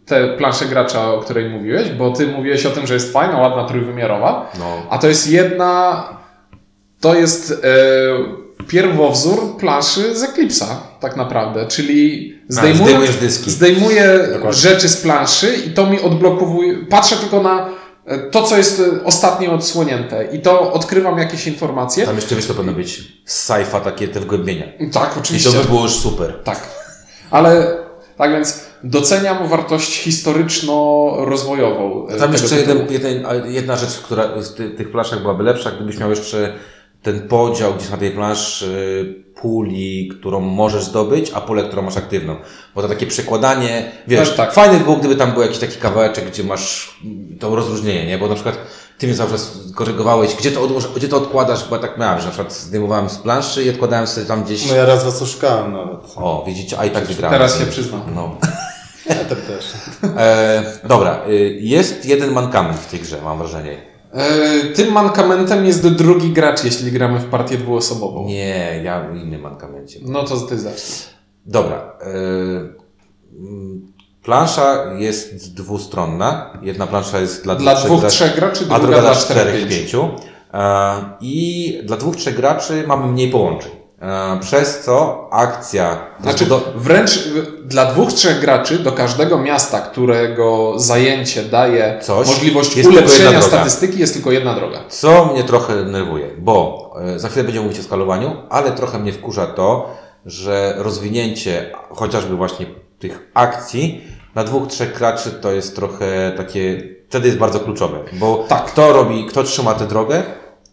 [0.06, 3.66] tę planszę gracza, o której mówiłeś, bo ty mówiłeś o tym, że jest fajna, ładna,
[3.66, 4.66] trójwymiarowa, No.
[4.90, 6.04] a to jest jedna,
[7.02, 10.66] to jest e, pierwowzór planszy z Eclipse'a
[11.00, 13.52] tak naprawdę, czyli zdejmuję, zdejmujesz dyski.
[13.52, 14.54] zdejmuję Dokładnie.
[14.54, 17.70] rzeczy z planszy i to mi odblokowuje, patrzę tylko na
[18.32, 22.06] to, co jest e, ostatnio odsłonięte i to odkrywam jakieś informacje.
[22.06, 24.66] Tam jeszcze wiesz, to powinno być z sci-fa takie te wgłębienia.
[24.94, 25.52] Tak, I oczywiście.
[25.52, 26.34] to by było już super.
[26.44, 26.70] Tak.
[27.32, 27.78] Ale
[28.18, 32.08] tak więc doceniam wartość historyczno-rozwojową.
[32.10, 35.98] e, Tam jeszcze jeden, jeden, jedna rzecz, która z ty, tych planszach byłaby lepsza, gdybyś
[35.98, 36.54] miał jeszcze
[37.06, 42.36] ten podział gdzieś na tej planszy puli, którą możesz zdobyć, a pulę, którą masz aktywną.
[42.76, 44.54] Bo to takie przekładanie, wiesz, tak.
[44.54, 47.00] fajne by było, gdyby tam był jakiś taki kawałeczek, gdzie masz
[47.40, 48.18] to rozróżnienie, nie?
[48.18, 48.58] Bo na przykład
[48.98, 52.20] ty mnie cały czas korygowałeś, gdzie to, odłoż, gdzie to odkładasz, bo ja tak miałem,
[52.20, 54.70] że na przykład zdejmowałem z planszy i odkładałem sobie tam gdzieś...
[54.70, 56.00] No ja raz was oszukałem nawet.
[56.16, 57.38] O, widzicie, a i tak wygrałem.
[57.38, 58.02] Teraz się przyznam.
[58.16, 58.38] No.
[59.10, 59.66] Ja tak też.
[60.18, 63.95] E, dobra, y, jest jeden mankament w tej grze, mam wrażenie.
[64.16, 68.26] E, Tym mankamentem jest drugi gracz, jeśli gramy w partię dwuosobową.
[68.26, 70.00] Nie, ja w innym mankamencie.
[70.04, 71.10] No to ty zacznij.
[71.46, 71.98] Dobra.
[73.40, 73.92] mm,
[74.24, 76.60] plansza jest dwustronna.
[76.62, 80.10] Jedna plansza jest dla, Dla dwóch, gra- trzech graczy, a druga dla czterech, pięciu.
[80.54, 83.72] E, I dla dwóch, trzech graczy mamy mniej połączeń.
[84.02, 85.98] E, Przez co akcja...
[86.22, 87.32] Znaczy, do, wręcz y,
[87.66, 93.02] dla dwóch, trzech graczy do każdego miasta, którego zajęcie daje Coś, możliwość jest tylko jedna
[93.08, 93.48] ulepszenia droga.
[93.48, 94.80] statystyki, jest tylko jedna droga.
[94.90, 99.14] Co mnie trochę denerwuje, bo e, za chwilę będziemy mówić o skalowaniu, ale trochę mnie
[99.14, 99.90] wkurza to,
[100.26, 102.66] że rozwinięcie chociażby właśnie
[103.00, 104.04] tych akcji
[104.36, 108.66] na dwóch, trzech graczy to jest trochę takie, wtedy jest bardzo kluczowe, bo Tak.
[108.66, 110.24] kto robi, kto trzyma tę drogę,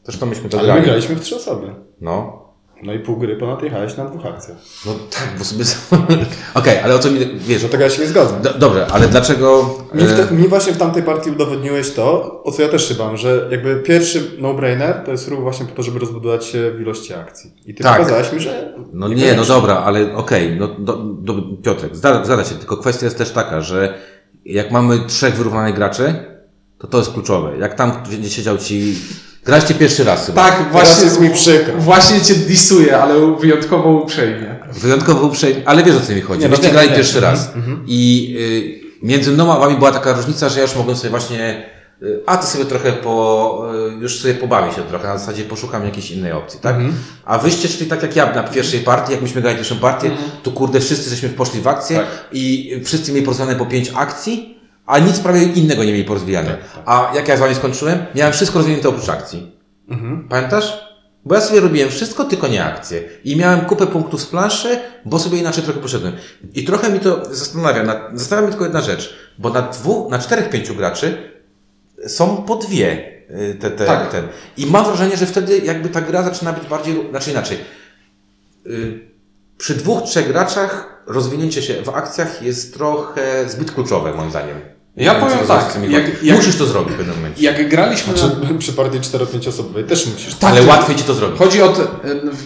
[0.04, 0.86] zresztą myśmy to Ale my grali.
[0.86, 1.74] graliśmy w trzy osoby.
[2.00, 2.42] No,
[2.82, 4.56] No i pół gry ponad jechałeś na dwóch akcjach.
[4.86, 5.64] no tak, bo sobie...
[6.54, 8.42] Okej, ale o co mi, wiesz, Dlatego ja się nie zgadzam.
[8.42, 9.78] do, dobrze, ale dlaczego...
[9.94, 13.16] Mi, te, mi właśnie w tamtej partii udowodniłeś to, o co ja też się bałem,
[13.16, 17.14] że jakby pierwszy no-brainer to jest ruch właśnie po to, żeby rozbudować się w ilości
[17.14, 17.52] akcji.
[17.66, 17.98] I ty Tak.
[17.98, 18.74] pokazałeś mi, że...
[18.92, 19.54] No nie, no niekoniecznie.
[19.54, 23.94] dobra, ale okej, no do, do, Piotrek, zgadza się, tylko kwestia jest też taka, że
[24.44, 26.14] jak mamy trzech wyrównanych graczy,
[26.78, 27.58] to to jest kluczowe.
[27.58, 28.94] Jak tam będzie siedział ci,
[29.44, 30.42] graliście pierwszy raz chyba.
[30.48, 31.74] Tak, Teraz właśnie jest mi przykro.
[31.78, 34.56] Właśnie cię disuję, ale wyjątkowo uprzejmie.
[34.72, 36.40] Wyjątkowo uprzejmie, ale wiesz o co mi chodzi.
[36.40, 36.96] Nie, no Myście tak, grali nie.
[36.96, 37.52] pierwszy raz.
[37.86, 38.34] I
[39.02, 41.62] y, między mną a wami była taka różnica, że ja już mogłem sobie właśnie,
[42.02, 43.66] y, a ty sobie trochę po,
[43.98, 46.76] y, już sobie pobawię się trochę, na zasadzie poszukam jakiejś innej opcji, tak?
[47.24, 50.10] A wyście szli tak jak ja na pierwszej partii, jak myśmy grali pierwszą partię,
[50.42, 52.06] to kurde, wszyscy żeśmy poszli w akcję Tak.
[52.32, 56.56] i wszyscy mieli porozwijane po pięć akcji, a nic prawie innego nie mieli porozwijane.
[56.86, 59.56] A jak ja z wami skończyłem, miałem wszystko rozwinięte oprócz akcji.
[60.28, 60.78] Pamiętasz?
[61.24, 63.02] Bo ja sobie robiłem wszystko, tylko nie akcje.
[63.24, 66.12] I miałem kupę punktów z planszy, bo sobie inaczej trochę poszedłem.
[66.54, 67.82] I trochę mi to zastanawia.
[67.82, 69.14] Na, zastanawia mnie tylko jedna rzecz.
[69.38, 71.32] Bo na dwóch, na czterech, pięciu graczy
[72.06, 74.10] są po dwie y, te, te, Tak.
[74.12, 74.28] ten.
[74.56, 77.58] I mam wrażenie, że wtedy jakby ta gra zaczyna być bardziej, znaczy inaczej.
[78.66, 79.12] Y,
[79.58, 84.60] Przy dwóch, trzech graczach rozwinięcie się w akcjach jest trochę zbyt kluczowe, moim zdaniem.
[84.96, 87.42] Ja powiem tak, jak- jak- Musisz to zrobić w pewnym momencie.
[87.44, 88.58] Jak graliśmy Czy na...
[88.58, 90.34] przy partii 4-5 osobowej też musisz...
[90.34, 91.38] Tak, Ale łatwiej ci to zrobić.
[91.38, 92.00] Chodzi o to,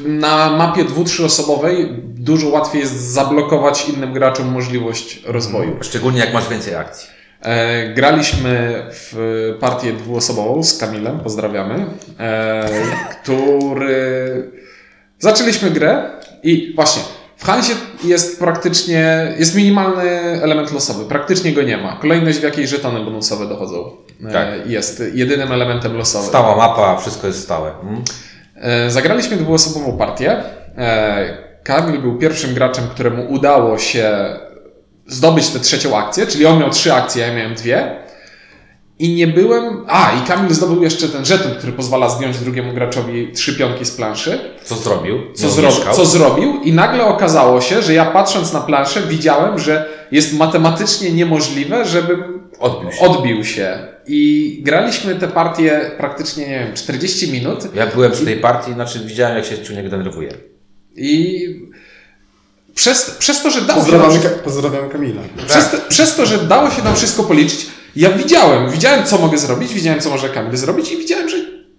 [0.05, 5.77] na mapie dwu, trzyosobowej dużo łatwiej jest zablokować innym graczom możliwość rozwoju.
[5.81, 7.09] Szczególnie jak masz więcej akcji.
[7.43, 9.17] E, graliśmy w
[9.61, 11.87] partię dwuosobową z Kamilem, pozdrawiamy,
[12.19, 12.69] e,
[13.23, 14.51] który...
[15.19, 16.11] Zaczęliśmy grę
[16.43, 17.03] i właśnie
[17.37, 17.73] w Hansie
[18.05, 20.11] jest praktycznie, jest minimalny
[20.43, 21.97] element losowy, praktycznie go nie ma.
[21.97, 23.91] Kolejność w jakiej żetony bonusowe dochodzą
[24.29, 24.47] e, Tak.
[24.67, 26.29] jest jedynym elementem losowym.
[26.29, 27.71] Stała mapa, wszystko jest stałe.
[27.83, 28.03] Mm.
[28.57, 30.43] E, Zagraliśmy dwuosobową partię.
[30.79, 34.17] E, Kamil był pierwszym graczem, któremu udało się
[35.07, 38.06] zdobyć tę trzecią akcję, czyli on miał trzy akcje, ja miałem dwie.
[38.99, 39.85] I nie byłem.
[39.89, 43.91] A, i Kamil zdobył jeszcze ten żeton, który pozwala zdjąć drugiemu graczowi trzy pionki z
[43.91, 44.39] planszy.
[44.65, 45.19] Co zrobił?
[45.35, 45.71] Co, zro...
[45.73, 46.61] co zrobił?
[46.65, 52.49] I nagle okazało się, że ja patrząc na planszę widziałem, że jest matematycznie niemożliwe, żebym
[52.59, 53.01] Odbił się.
[53.01, 53.79] odbił się.
[54.07, 57.75] I graliśmy tę partię praktycznie, nie wiem, 40 minut.
[57.75, 60.33] Ja byłem przy tej partii, znaczy widziałem jak się Ciuniek denerwuje.
[60.97, 61.41] I
[62.75, 65.23] przez, przez to, że dało się Pozdrawiamy, nam, pozdrawiam Kamila.
[65.47, 69.39] przez, te- przez to, że dało się nam wszystko policzyć, ja widziałem, widziałem co mogę
[69.39, 71.37] zrobić, widziałem co może Kamil zrobić i widziałem, że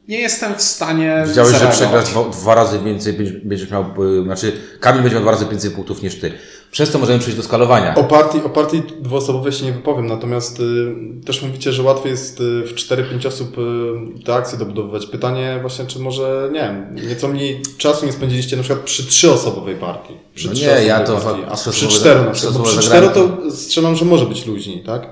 [0.08, 2.04] nie jestem w stanie Widziałeś, że zareagować.
[2.06, 3.86] przegrasz dwa, dwa razy więcej, będziesz- będziesz miał,
[4.20, 6.32] y, znaczy Kamil będzie miał dwa razy więcej punktów niż ty.
[6.72, 7.96] Przez to możemy przejść do skalowania.
[7.96, 12.40] O partii, o partii dwuosobowej się nie wypowiem, natomiast y, też mówicie, że łatwiej jest
[12.40, 15.06] y, w 4-5 osób y, te akcje dobudowywać.
[15.06, 19.76] Pytanie właśnie, czy może, nie wiem, nieco mniej czasu nie spędziliście na przykład przy trzyosobowej
[19.76, 20.14] partii.
[20.36, 22.58] Przy No nie, trzyosobowej ja to partii, a przy trzyosobowe czteru za- na przykład.
[22.58, 23.38] Bo przy czteru zagrałem.
[23.38, 25.10] to strzelam, że może być luźniej, tak?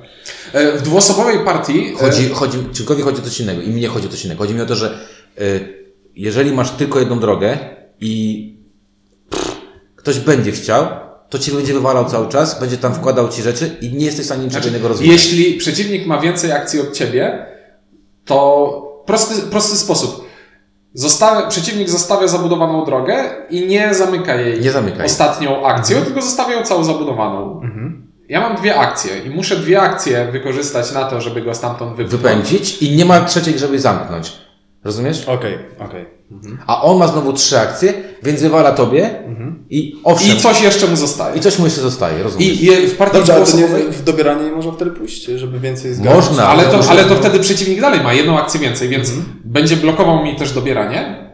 [0.56, 4.08] E, W dwuosobowej partii e, Chodzi, chodzi, Ciunkowi chodzi o coś innego i mnie chodzi
[4.08, 4.42] o coś innego.
[4.44, 5.00] Chodzi mi o to, że
[5.42, 5.84] y,
[6.16, 7.58] jeżeli masz tylko jedną drogę
[8.00, 8.46] i
[9.30, 9.56] pff,
[9.96, 10.86] ktoś będzie chciał,
[11.30, 14.26] to ci będzie wywalał cały czas, będzie tam wkładał ci rzeczy i nie jesteś w
[14.26, 15.14] stanie niczego Znaczy, innego rozwijać.
[15.14, 17.46] jeśli przeciwnik ma więcej akcji od ciebie,
[18.26, 20.26] to prosty, prosty sposób.
[20.94, 25.06] Zostawia, przeciwnik zostawia zabudowaną drogę i nie zamyka jej Nie zamyka jej.
[25.06, 27.62] ostatnią akcją, tylko zostawia ją całą zabudowaną.
[28.30, 32.22] Ja mam dwie akcje i muszę dwie akcje wykorzystać na to, żeby go stamtąd wypchnąć.
[32.24, 34.32] Wypędzić i nie ma trzeciej, żeby zamknąć.
[34.84, 35.26] Rozumiesz?
[35.28, 36.06] Okej, okej.
[36.68, 39.10] A on ma znowu trzy akcje, więc wywala tobie
[39.70, 41.38] i owszem, I coś jeszcze mu zostaje.
[41.38, 42.48] i coś mu jeszcze zostaje, rozumiesz?
[42.48, 45.26] I, i w partii Dobrze, ale to nie, dwuosobowej- w dobieranie nie można wtedy pójść,
[45.26, 46.26] żeby więcej zgarnąć.
[46.28, 49.12] Można, Ale to, ale to wtedy przeciwnik dalej ma jedną akcję więcej, więc
[49.46, 51.26] będzie blokował mi też dobieranie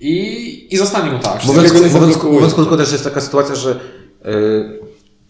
[0.00, 1.48] i, i zostanie mu ta akcja.
[1.48, 2.34] Mówiąc, Takiego nie mówiąc, zablokuje.
[2.34, 3.80] mówiąc krótko, też jest taka sytuacja, że
[4.24, 4.78] yy,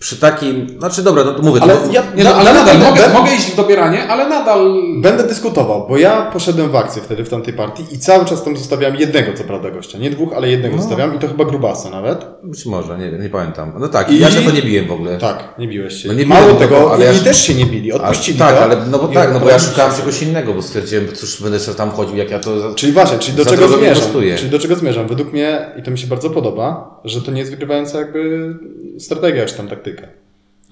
[0.04, 2.78] przy takim, znaczy dobra, no to mówię, Ale to, ja, Nie, no, ale na- nadal
[2.78, 6.76] na- mogę, będę- mogę iść w dobieranie, ale nadal Będę dyskutował, bo ja poszedłem w
[6.76, 9.98] akcję wtedy w tamtej partii i cały czas tam zostawiałem jednego, co prawda, gościa.
[9.98, 12.26] Nie dwóch, ale jednego zostawiam i to chyba grubasa nawet.
[12.42, 13.72] być może, nie wiem, nie pamiętam.
[13.78, 15.18] No tak, I- ja się to nie biłem w ogóle.
[15.18, 16.08] Tak, nie biłeś się.
[16.08, 18.62] No nie Mało tego, tego, ale ja też się nie bili, A, odpuścili tak, to.
[18.62, 19.98] ale no bo tak, no bo ja szukałem się.
[19.98, 22.60] czegoś innego, bo stwierdziłem, cóż będę jeszcze tam chodził, jak ja to...
[22.60, 24.12] za- Czyli właśnie, czyli do czego zmierzam?
[24.36, 25.06] Czyli do czego zmierzam?
[25.08, 28.54] Według mnie, i to mi się bardzo podoba, że to nie jest wygrywająca jakby
[28.98, 30.06] strategia, czy tam taktyka.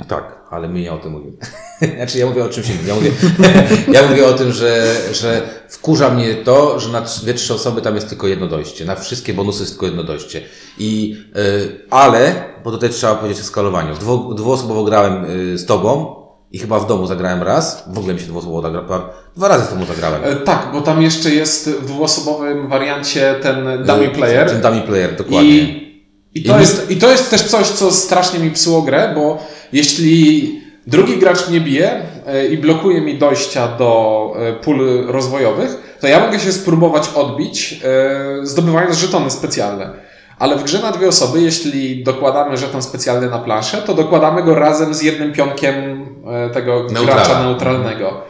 [0.08, 1.36] Tak, ale my nie o tym mówimy.
[1.96, 2.86] Znaczy ja mówię o czymś innym.
[2.88, 3.10] Ja mówię,
[4.00, 7.94] ja mówię o tym, że, że wkurza mnie to, że na dwie, trzy osoby tam
[7.94, 8.84] jest tylko jedno dojście.
[8.84, 10.42] Na wszystkie bonusy jest tylko jedno dojście.
[10.78, 13.94] I, y, ale, bo tutaj trzeba powiedzieć o skalowaniu.
[13.94, 16.16] Dwu, dwuosobowo grałem y, z tobą
[16.52, 17.84] i chyba w domu zagrałem raz.
[17.92, 19.02] W ogóle mi się dwuosobowo zagrałem.
[19.36, 20.24] Dwa razy z tobą zagrałem.
[20.24, 24.50] E, Tak, bo tam jeszcze jest w dwuosobowym wariancie ten dummy Y, player.
[24.50, 25.50] Ten dummy player, dokładnie.
[25.50, 25.91] I,
[26.34, 29.38] i, to jest, I to jest też coś, co strasznie mi psuło grę, bo
[29.72, 36.06] jeśli drugi gracz mnie bije e, i blokuje mi dojścia do e, pól rozwojowych, to
[36.06, 39.90] ja mogę się spróbować odbić, e, zdobywając żetony specjalne.
[40.38, 44.54] Ale w grze na dwie osoby, jeśli dokładamy żeton specjalny na planszę, to dokładamy go
[44.54, 46.06] razem z jednym pionkiem
[46.52, 47.04] tego Neutrala.
[47.04, 48.20] gracza neutralnego.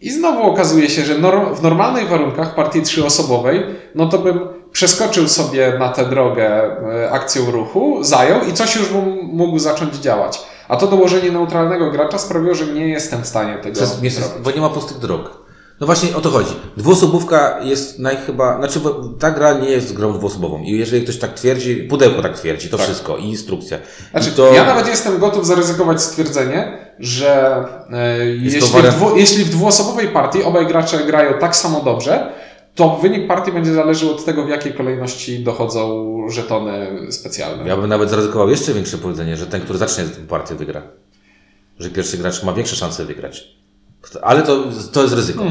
[0.00, 1.14] I znowu okazuje się, że
[1.54, 3.62] w normalnych warunkach partii trzyosobowej,
[3.94, 4.40] no to bym
[4.72, 9.94] przeskoczył sobie na tę drogę e, akcją ruchu, zajął i coś już bym mógł zacząć
[9.94, 10.40] działać.
[10.68, 14.38] A to dołożenie neutralnego gracza sprawiło, że nie jestem w stanie tego Przez, nie, zrobić.
[14.44, 15.40] bo nie ma pustych dróg.
[15.80, 16.56] No właśnie o to chodzi.
[16.76, 21.34] Dwuosobówka jest najchyba, znaczy bo ta gra nie jest grą dwuosobową i jeżeli ktoś tak
[21.34, 23.78] twierdzi, pudełko tak twierdzi, to wszystko i instrukcja.
[24.10, 29.44] Znaczy, I to, Ja nawet jestem gotów zaryzykować stwierdzenie, że e, jeśli, w dwu, jeśli
[29.44, 32.32] w dwuosobowej partii obaj gracze grają tak samo dobrze,
[32.74, 37.68] to wynik partii będzie zależał od tego, w jakiej kolejności dochodzą żetony specjalne.
[37.68, 40.82] Ja bym nawet zaryzykował jeszcze większe powiedzenie, że ten, który zacznie tę partię wygra.
[41.78, 43.48] Że pierwszy gracz ma większe szanse wygrać.
[44.22, 45.44] Ale to, to jest ryzyko.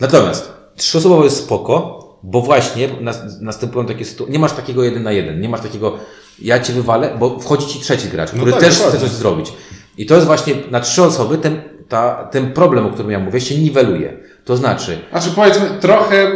[0.00, 4.32] Natomiast trzyosobowo jest spoko, bo właśnie nas, następują takie sytuacje.
[4.32, 5.98] Nie masz takiego jeden na jeden, nie masz takiego
[6.42, 9.08] ja cię wywalę, bo wchodzi ci trzeci gracz, który tak, też chce dokładnie.
[9.08, 9.52] coś zrobić.
[9.98, 13.40] I to jest właśnie na trzy osoby ten, ta, ten problem, o którym ja mówię,
[13.40, 14.18] się niweluje.
[14.44, 16.32] To znaczy, Znaczy powiedzmy, trochę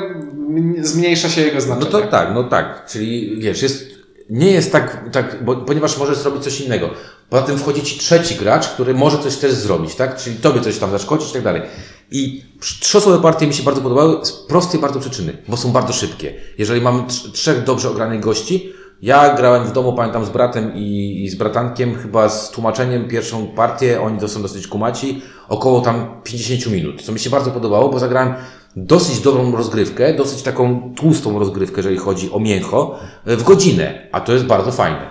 [0.80, 1.90] zmniejsza się jego no znaczenie.
[1.90, 2.86] to tak, no tak.
[2.86, 3.86] Czyli wiesz, jest,
[4.30, 6.90] nie jest tak, tak bo, ponieważ możesz zrobić coś innego.
[7.30, 10.16] Poza tym wchodzi ci trzeci gracz, który może coś też zrobić, tak?
[10.16, 11.62] Czyli tobie coś tam zaszkodzić i tak dalej.
[12.10, 12.44] I
[12.80, 16.34] trzyosobowe partie mi się bardzo podobały z prostej bardzo przyczyny, bo są bardzo szybkie.
[16.58, 21.20] Jeżeli mam trz- trzech dobrze ogranych gości, ja grałem w domu, pamiętam, z bratem i,
[21.24, 26.20] i z bratankiem, chyba z tłumaczeniem pierwszą partię, oni to są dosyć kumaci, około tam
[26.24, 28.34] 50 minut, co mi się bardzo podobało, bo zagrałem
[28.76, 34.20] dosyć dobrą rozgrywkę, dosyć taką tłustą rozgrywkę, jeżeli chodzi o mięcho, e, w godzinę, a
[34.20, 35.10] to jest bardzo fajne.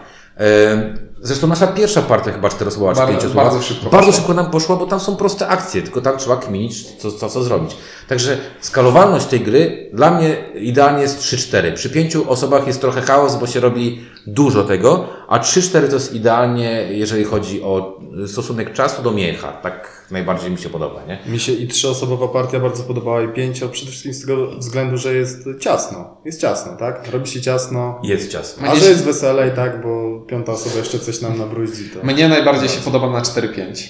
[1.22, 3.50] Zresztą nasza pierwsza partia chyba czteroosobowa czy Bardzo- pięcioosobowa.
[3.50, 6.96] bardzo szybko Bardzo szybko nam poszła, bo tam są proste akcje, tylko tam trzeba kminić,
[6.98, 7.76] co, co, co zrobić.
[8.08, 11.74] Także skalowalność tej gry dla mnie idealnie jest 3-4.
[11.74, 16.14] Przy pięciu osobach jest trochę chaos, bo się robi dużo tego, a 3-4 to jest
[16.14, 19.52] idealnie, jeżeli chodzi o stosunek czasu do mięcha.
[19.52, 21.20] Tak najbardziej mi się podoba, nie?
[21.32, 25.14] Mi się i trzyosobowa partia bardzo podobała i pięcio, przede wszystkim z tego względu, że
[25.14, 26.18] jest ciasno.
[26.26, 27.08] Jest ciasno, tak?
[27.12, 28.00] Robi się ciasno.
[28.04, 28.68] Jest ciasno.
[28.68, 29.82] A że jest weselej, tak?
[29.82, 32.04] Bo piąta osoba jeszcze coś nam nabruździ, to...
[32.06, 33.90] Mnie najbardziej się podoba na 4-5.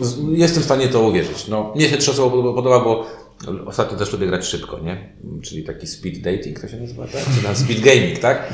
[0.00, 1.48] Z- Jestem w stanie to uwierzyć.
[1.48, 3.06] No, mnie się trzyosobowo podoba, bo
[3.66, 5.12] ostatnio też lubię grać szybko, nie?
[5.42, 7.22] Czyli taki speed dating, to się nazywa, tak?
[7.36, 8.52] Czy tam speed gaming, tak?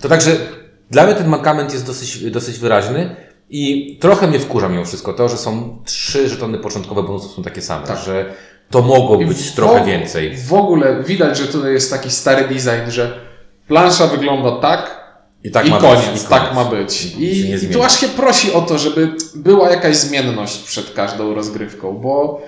[0.00, 0.36] To także
[0.90, 3.16] dla mnie ten mankament jest dosyć, dosyć wyraźny
[3.50, 7.62] i trochę mnie wkurza mimo wszystko to, że są trzy żetony początkowe bonusów są takie
[7.62, 8.34] same, że
[8.70, 10.36] to mogło być w trochę więcej.
[10.36, 13.20] W ogóle widać, że tutaj jest taki stary design, że
[13.68, 14.95] plansza wygląda tak,
[15.44, 16.22] I tak I ma koniec, być.
[16.22, 17.04] i tak ma być.
[17.04, 21.92] I I, tu aż się prosi o to, żeby była jakaś zmienność przed każdą rozgrywką,
[21.92, 22.40] bo,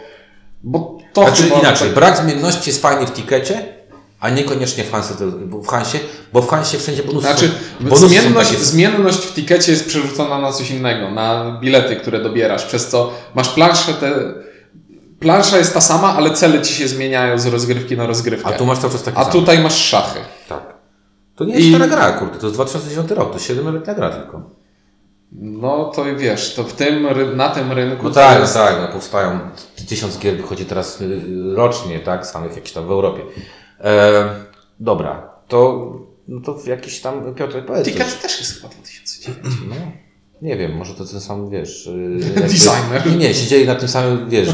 [0.63, 3.65] bo to Znaczy chyba inaczej, brak zmienności jest fajny w tikecie,
[4.21, 5.99] a niekoniecznie w Hansie, to- w Hansie,
[6.33, 10.53] bo w Hansie wszędzie bonusy Znaczy, bonusy zmienność, takie zmienność w tikecie jest przerzucona na
[10.53, 14.13] coś innego, na bilety, które dobierasz, przez co masz planszę, te,
[15.21, 18.49] plansza jest ta sama, ale cele ci się zmieniają z rozgrywki na rozgrywkę.
[18.49, 19.33] A tu masz cały czas takie A same.
[19.33, 20.21] tutaj masz szachy.
[21.39, 24.11] To nie jest I- stara gra, kurde, to jest 2010 rok, to jest 7-letnia gra
[24.11, 24.51] tylko.
[25.33, 29.39] No to wiesz, to w tym, na tym rynku No tak, jest, tak, no powstają,
[29.89, 31.21] tysiąc gier wychodzi teraz y,
[31.55, 33.23] rocznie, tak, samych jakichś tam w Europie.
[33.81, 34.35] E,
[34.81, 35.93] dobra, to,
[36.29, 37.85] no to jakiś tam, Piotr, powiedz.
[37.85, 39.57] Ticket też jest chyba 2009.
[39.69, 39.75] No,
[40.43, 41.87] nie wiem, może to ten sam, wiesz...
[41.87, 43.07] y, Designer.
[43.07, 44.49] Nie, nie, siedzieli na tym samym, wiesz,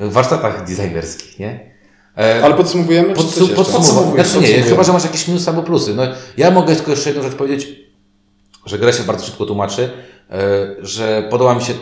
[0.00, 1.71] warsztatach designerskich, nie?
[2.18, 3.56] E, Ale podsumowujemy, czy Podsu- jeszcze?
[3.56, 3.84] podsumowuj.
[3.86, 5.94] Podsumowuj, Znaczy nie, chyba, że masz jakieś minusy albo plusy.
[5.94, 6.02] No,
[6.36, 7.68] ja mogę tylko jeszcze jedną rzecz powiedzieć,
[8.66, 9.90] że gra się bardzo szybko tłumaczy.
[10.30, 10.38] e,
[10.80, 11.72] że podoba mi się,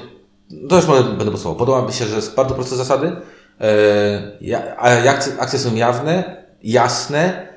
[0.69, 3.13] to już może będę posłuchał, podoba mi się, że jest bardzo proste zasady,
[3.61, 7.49] e, akcje, akcje są jawne, jasne,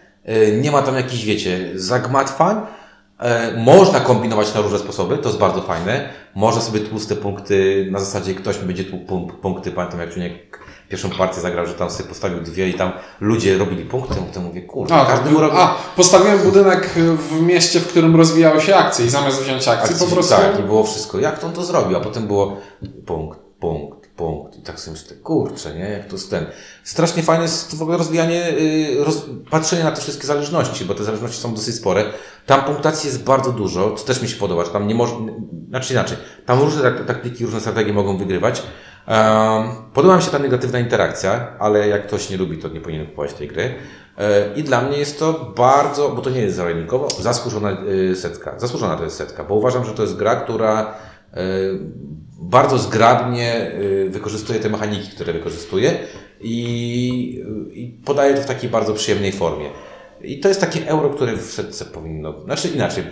[0.61, 2.61] nie ma tam jakichś, wiecie, zagmatwań,
[3.57, 6.09] Można kombinować na różne sposoby, to jest bardzo fajne.
[6.35, 10.59] Można sobie tłuste punkty, na zasadzie ktoś mi będzie tu punk- punkty, pamiętam jak Czuniek
[10.89, 14.61] pierwszą partię zagrał, że tam sobie postawił dwie i tam ludzie robili punkty, to mówię,
[14.61, 15.57] kurde, A, każdy robi...
[15.57, 16.89] a, postawiłem budynek
[17.29, 20.35] w mieście, w którym rozwijały się akcje i zamiast wziąć akcji, po prostu...
[20.35, 21.19] Tak, i było wszystko.
[21.19, 21.97] Jak to on to zrobił?
[21.97, 22.57] A potem było
[23.05, 24.57] punkt, punkt, punkt.
[24.57, 25.89] I tak sobie myślę, kurczę, nie?
[25.89, 26.45] Jak to jest ten.
[26.83, 31.03] Strasznie fajne jest w ogóle rozwijanie, y, roz, patrzenie na te wszystkie zależności, bo te
[31.03, 32.05] zależności są dosyć spore.
[32.45, 35.13] Tam punktacji jest bardzo dużo, co też mi się podoba, że tam nie może,
[35.69, 38.63] znaczy inaczej, tam różne tak- taktyki, różne strategie mogą wygrywać.
[39.93, 43.33] Podoba mi się ta negatywna interakcja, ale jak ktoś nie lubi, to nie powinien kupować
[43.33, 43.73] tej gry.
[44.17, 47.77] E, I dla mnie jest to bardzo, bo to nie jest zalejnikowo, zasłużona
[48.11, 48.59] y, setka.
[48.59, 50.95] Zasłużona to jest setka, bo uważam, że to jest gra, która
[51.33, 51.37] y,
[52.39, 53.71] bardzo zgrabnie
[54.09, 55.97] wykorzystuje te mechaniki, które wykorzystuje
[56.41, 59.69] i, i podaje to w takiej bardzo przyjemnej formie.
[60.21, 63.03] I to jest takie euro, które w setce powinno, znaczy inaczej,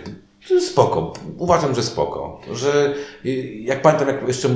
[0.60, 1.12] spoko.
[1.38, 2.40] Uważam, że spoko.
[2.52, 2.94] Że
[3.60, 4.48] jak pamiętam, jak jeszcze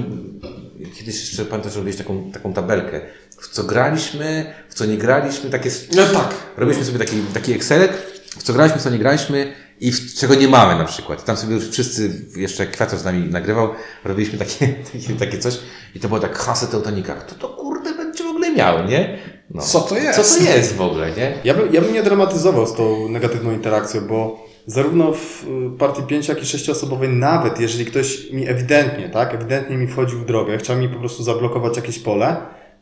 [0.95, 3.01] kiedyś jeszcze pamiętam, że robiliśmy taką, taką tabelkę,
[3.41, 6.35] w co graliśmy, w co nie graliśmy, takie No tak.
[6.57, 7.93] Robiliśmy sobie taki, taki Excelek,
[8.39, 11.25] w co graliśmy, w co nie graliśmy i w czego nie mamy na przykład.
[11.25, 13.69] Tam sobie już wszyscy, jeszcze jak Kwiator z nami nagrywał,
[14.05, 15.59] robiliśmy takie, takie, takie coś
[15.95, 17.15] i to było tak hasę teutonika.
[17.15, 19.19] Kto to kurde będzie w ogóle miał, nie?
[19.51, 19.63] No.
[19.63, 20.19] Co to jest?
[20.19, 21.35] Co to jest w ogóle, nie?
[21.45, 26.03] Ja bym, ja bym nie dramatyzował z tą negatywną interakcją, bo zarówno w y, partii
[26.03, 30.59] 5, jak i 6-osobowej, nawet jeżeli ktoś mi ewidentnie, tak, ewidentnie mi wchodził w drogę,
[30.59, 32.37] chciał mi po prostu zablokować jakieś pole,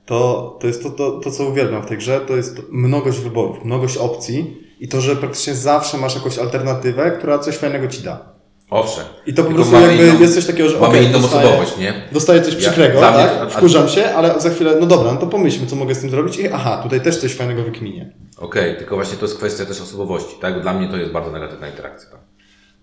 [0.07, 3.65] to, to jest to, to, to, co uwielbiam w tej grze, to jest mnogość wyborów,
[3.65, 8.35] mnogość opcji i to, że praktycznie zawsze masz jakąś alternatywę, która coś fajnego ci da.
[8.71, 9.05] Owszem.
[9.27, 11.77] I to po prostu jakby inną- jest coś takiego, że Mamy okej, inną dostaję- osobowość,
[11.79, 11.95] nie?
[12.13, 13.31] Dostaję coś Ja- przykrego, mnie- tak?
[13.39, 16.01] a- a- Wkurzam się, ale za chwilę, no dobra, no to pomyślmy, co mogę z
[16.01, 18.13] tym zrobić i aha, tutaj też coś fajnego wykminię.
[18.39, 20.63] Okej, tylko właśnie to jest kwestia też osobowości, tak?
[20.63, 22.11] Dla mnie to jest bardzo negatywna interakcja.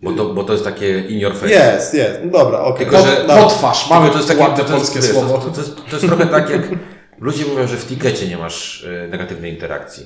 [0.04, 1.50] Bo to, bo to jest takie in your face.
[1.52, 2.86] Jest, jest, no dobra, okej.
[2.86, 3.44] Tylko, No, że-.
[3.44, 5.38] Potwarz, mamy to jest takie to jest, polskie wiesz, słowo.
[5.38, 6.62] To, to, jest, to jest trochę tak jak
[7.20, 10.06] ludzie mówią, że w tikecie nie masz e, negatywnej interakcji.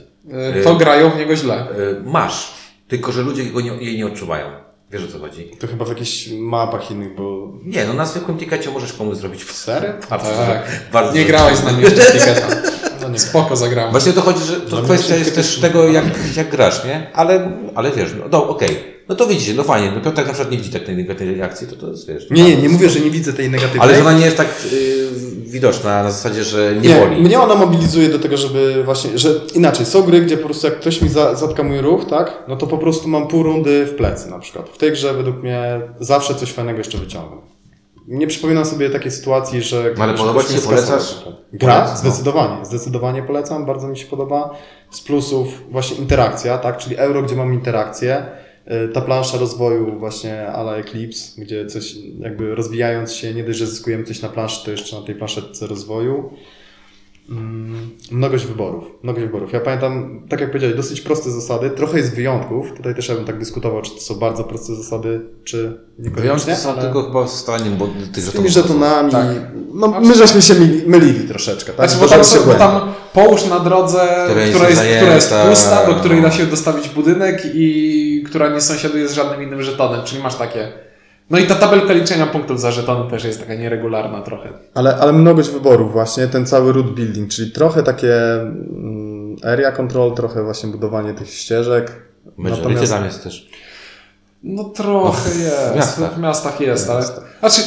[0.59, 1.55] Y, To grają w niego źle.
[1.55, 1.67] E,
[2.03, 2.53] masz,
[2.87, 4.45] tylko że ludzie go nie, jej nie odczuwają.
[4.91, 5.51] Wiesz o co chodzi?
[5.59, 7.53] To chyba w jakichś mapach innych, bo...
[7.63, 9.93] Nie, no na zwykłym tikecie możesz komuś zrobić w Serio?
[10.09, 10.61] bardzo, Tak.
[10.93, 12.01] bardzo Nie grałeś z nami jeszcze.
[13.01, 13.19] No nie.
[13.19, 13.91] Spoko zagrałem.
[13.91, 17.11] Właśnie to chodzi, że to mnie kwestia jest też tego, jak, jak grasz, nie?
[17.13, 18.94] Ale, ale wiesz, no, no okej.
[19.09, 19.91] No to widzicie, no fajnie.
[19.95, 22.29] No Piotrek na przykład nie widzi tak tej negatywnej reakcji, to to jest, wiesz...
[22.31, 23.81] Nie, nie, nie mówię, że nie widzę tej negatywnej.
[23.81, 25.09] Ale że ona nie jest tak y,
[25.45, 27.21] widoczna na zasadzie, że nie, Nie, boli.
[27.21, 30.79] mnie ona mobilizuje do tego, żeby właśnie, że inaczej, są gry, gdzie po prostu jak
[30.79, 33.95] ktoś mi za, zatka mój ruch, tak, no to po prostu mam pół rundy w
[33.95, 34.69] plecy na przykład.
[34.69, 37.41] W tej grze według mnie zawsze coś fajnego jeszcze wyciągam.
[38.07, 39.93] Nie przypominam sobie takiej sytuacji, że...
[39.97, 41.23] No ale że podoba ktoś ci mnie się, polecasz?
[41.53, 41.73] Gra?
[41.73, 41.97] Polecam, no.
[42.11, 42.65] Zdecydowanie.
[42.65, 44.49] Zdecydowanie polecam, bardzo mi się podoba.
[44.91, 48.25] Z plusów właśnie interakcja, tak, czyli euro, gdzie mam interakcję.
[48.71, 53.67] Y, Ta plansza rozwoju właśnie ala Eclipse, gdzie coś jakby rozwijając się, nie dość, że
[53.67, 56.33] zyskujemy coś na planszy, to jeszcze na tej planszetce rozwoju.
[57.29, 58.83] Mm, Mnogość wyborów.
[59.03, 59.53] Mnogość wyborów.
[59.53, 61.69] Ja pamiętam, tak jak powiedziałeś, dosyć proste zasady.
[61.69, 62.73] Trochę jest wyjątków.
[62.77, 66.55] Tutaj też ja bym tak dyskutował, czy to są bardzo proste zasady, czy Wyjątki niekoniecznie.
[66.55, 69.11] są ale tylko chyba z stalaniem bo tych z tymi żetonami.
[69.11, 69.27] Tak.
[69.73, 71.73] No, my żeśmy się mylili, mylili troszeczkę.
[71.73, 71.89] Tak?
[71.89, 75.29] Znaczy, bo tam, się bo tam połóż na drodze, Która która jest jest, która jest,
[75.29, 76.27] zajęta, pusta, do której no.
[76.27, 80.84] da się dostawić budynek i która nie sąsiaduje z żadnym innym żetonem, czyli masz takie...
[81.29, 84.49] No i ta tabelka liczenia punktów za żetony też jest taka nieregularna trochę.
[84.73, 90.13] Ale, ale mnogość wyborów właśnie, ten cały root building, czyli trochę takie mm, area control,
[90.15, 91.91] trochę właśnie budowanie tych ścieżek.
[92.37, 93.49] Majority tam jest też.
[94.43, 95.75] No trochę No, w jest.
[95.75, 96.15] miastach.
[96.15, 97.03] W miastach jest, ale...
[97.39, 97.61] Znaczy,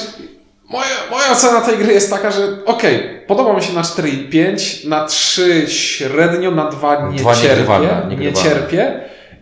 [0.70, 5.06] moja, moja ocena tej gry jest taka, że okej, podoba mi się na 4,5, na
[5.06, 8.50] 3 średnio, na 2 nie Dwa cierpię, niegrywalne, nie niegrywalne.
[8.50, 9.00] cierpię,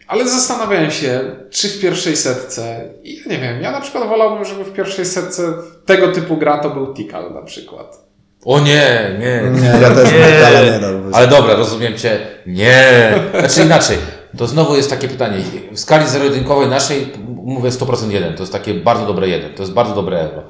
[0.08, 4.44] ale zastanawiałem się, czy w pierwszej setce, i ja nie wiem, ja na przykład wolałbym,
[4.44, 5.42] żeby w pierwszej setce
[5.86, 8.06] tego typu gra to był Tikal na przykład.
[8.44, 9.60] O nie, nie.
[9.60, 10.92] Nie, ja też nie dał.
[11.12, 12.18] Ale dobra, rozumiem cię.
[12.46, 13.14] Nie.
[13.38, 13.98] Znaczy inaczej.
[14.36, 15.38] To znowu jest takie pytanie.
[15.72, 18.34] W skali zero-jedynkowej naszej mówię 100% jeden.
[18.34, 19.54] To jest takie bardzo dobre jeden.
[19.54, 20.42] To jest bardzo dobre euro.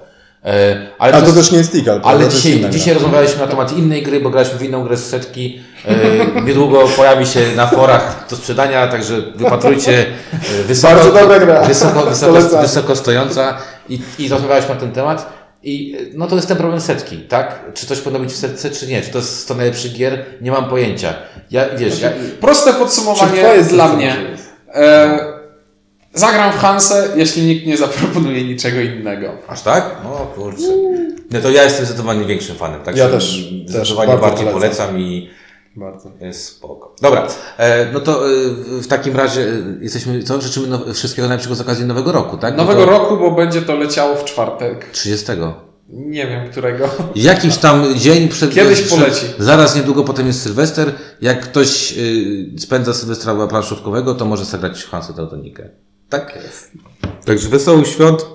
[0.47, 4.03] E, ale A to jest, też nie jest ale dzisiaj, dzisiaj rozmawialiśmy na temat innej
[4.03, 5.61] gry, bo graliśmy w inną grę z setki.
[5.89, 10.07] E, niedługo pojawi się na forach do sprzedania, także wypatrujcie
[10.61, 11.63] e, wysoko, Bardzo dobra gra.
[11.63, 15.33] wysoko, wysoko, wysoko stojąca i, i rozmawialiśmy na ten temat.
[15.63, 17.61] I no to jest ten problem setki, tak?
[17.75, 19.03] Czy coś powinno być w setce, czy nie?
[19.03, 20.25] Czy to jest 100 najlepszych gier?
[20.41, 21.15] Nie mam pojęcia.
[21.51, 24.17] Ja, wiesz, ja, Proste Czy podsumowanie twoje dla mnie.
[24.31, 24.53] jest?
[26.17, 29.29] Zagram w Hansę, jeśli nikt nie zaproponuje niczego innego.
[29.49, 29.97] Aż tak?
[30.05, 30.63] O kurczę.
[31.31, 32.97] No to ja jestem zdecydowanie większym fanem, tak?
[32.97, 34.61] Ja też, Zdecydowanie też bardziej polecam.
[34.61, 35.31] polecam i
[35.77, 36.11] Bardzo.
[36.21, 36.95] jest spoko.
[37.03, 37.27] Dobra,
[37.59, 38.31] e, no to e,
[38.83, 40.41] w takim razie e, jesteśmy, co?
[40.41, 42.57] Życzymy now, wszystkiego najlepszego z okazji Nowego Roku, tak?
[42.57, 44.91] Nowego No to roku, bo będzie to leciało w czwartek.
[44.91, 45.27] 30.
[45.89, 46.89] Nie wiem którego.
[47.17, 48.55] Jakiś tam dzień przed...
[48.55, 49.27] Kiedyś przed, poleci.
[49.39, 50.93] Zaraz niedługo potem jest Sylwester.
[51.21, 55.69] Jak ktoś y, spędza Sylwestra planszówkowego, to może zagrać w Hansę Teutonikę.
[56.09, 56.71] Tak jest.
[57.25, 58.27] Także wesołych świąt.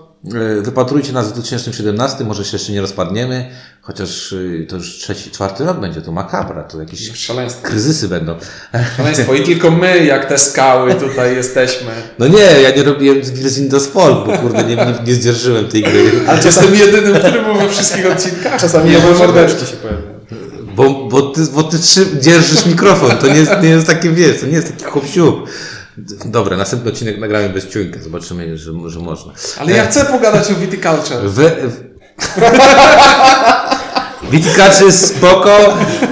[0.57, 3.49] Y, Wypatrujcie nas w 2017, może się jeszcze nie rozpadniemy,
[3.81, 7.67] chociaż y, to już trzeci, czwarty rok będzie, to makabra, to jakieś Szaleństwo.
[7.67, 8.35] kryzysy będą.
[8.97, 9.33] Szaleństwo.
[9.33, 11.91] I tylko my, jak te skały, tutaj jesteśmy.
[12.19, 13.21] No nie, ja nie robiłem
[13.69, 16.11] do Spol, bo kurde, nie, nie, nie zdzierżyłem tej gry.
[16.27, 18.61] Ale jestem jedynym, który był we wszystkich odcinkach.
[18.61, 20.21] Czasami nowe mordeczki się pojawiają.
[20.75, 21.77] Bo, bo ty, bo ty
[22.21, 25.05] dzierżysz mikrofon, to nie jest, nie jest takie, wiesz, to nie jest taki hop
[26.25, 29.33] Dobra, następny odcinek nagramy bez ciuńka, zobaczymy, że, że można.
[29.59, 31.19] Ale ja chcę pogadać o viticulture.
[31.29, 31.35] W...
[31.39, 31.91] w...
[34.85, 35.57] Jest spoko,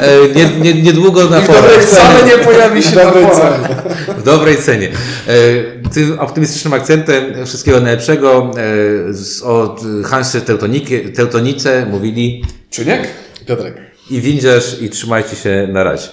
[0.02, 1.72] e, nie, nie, niedługo na forach.
[1.72, 3.62] Wcale nie pojawi się na Dobrej forach.
[3.62, 3.76] cenie.
[4.20, 4.90] W dobrej cenie.
[5.28, 8.52] E, Tym optymistycznym akcentem wszystkiego najlepszego
[9.10, 9.76] e, z- o
[10.06, 10.42] Hansie
[11.16, 13.08] Teutonice mówili Czuniek?
[13.48, 13.78] Piotrek.
[14.10, 16.08] i windziarz i trzymajcie się na razie.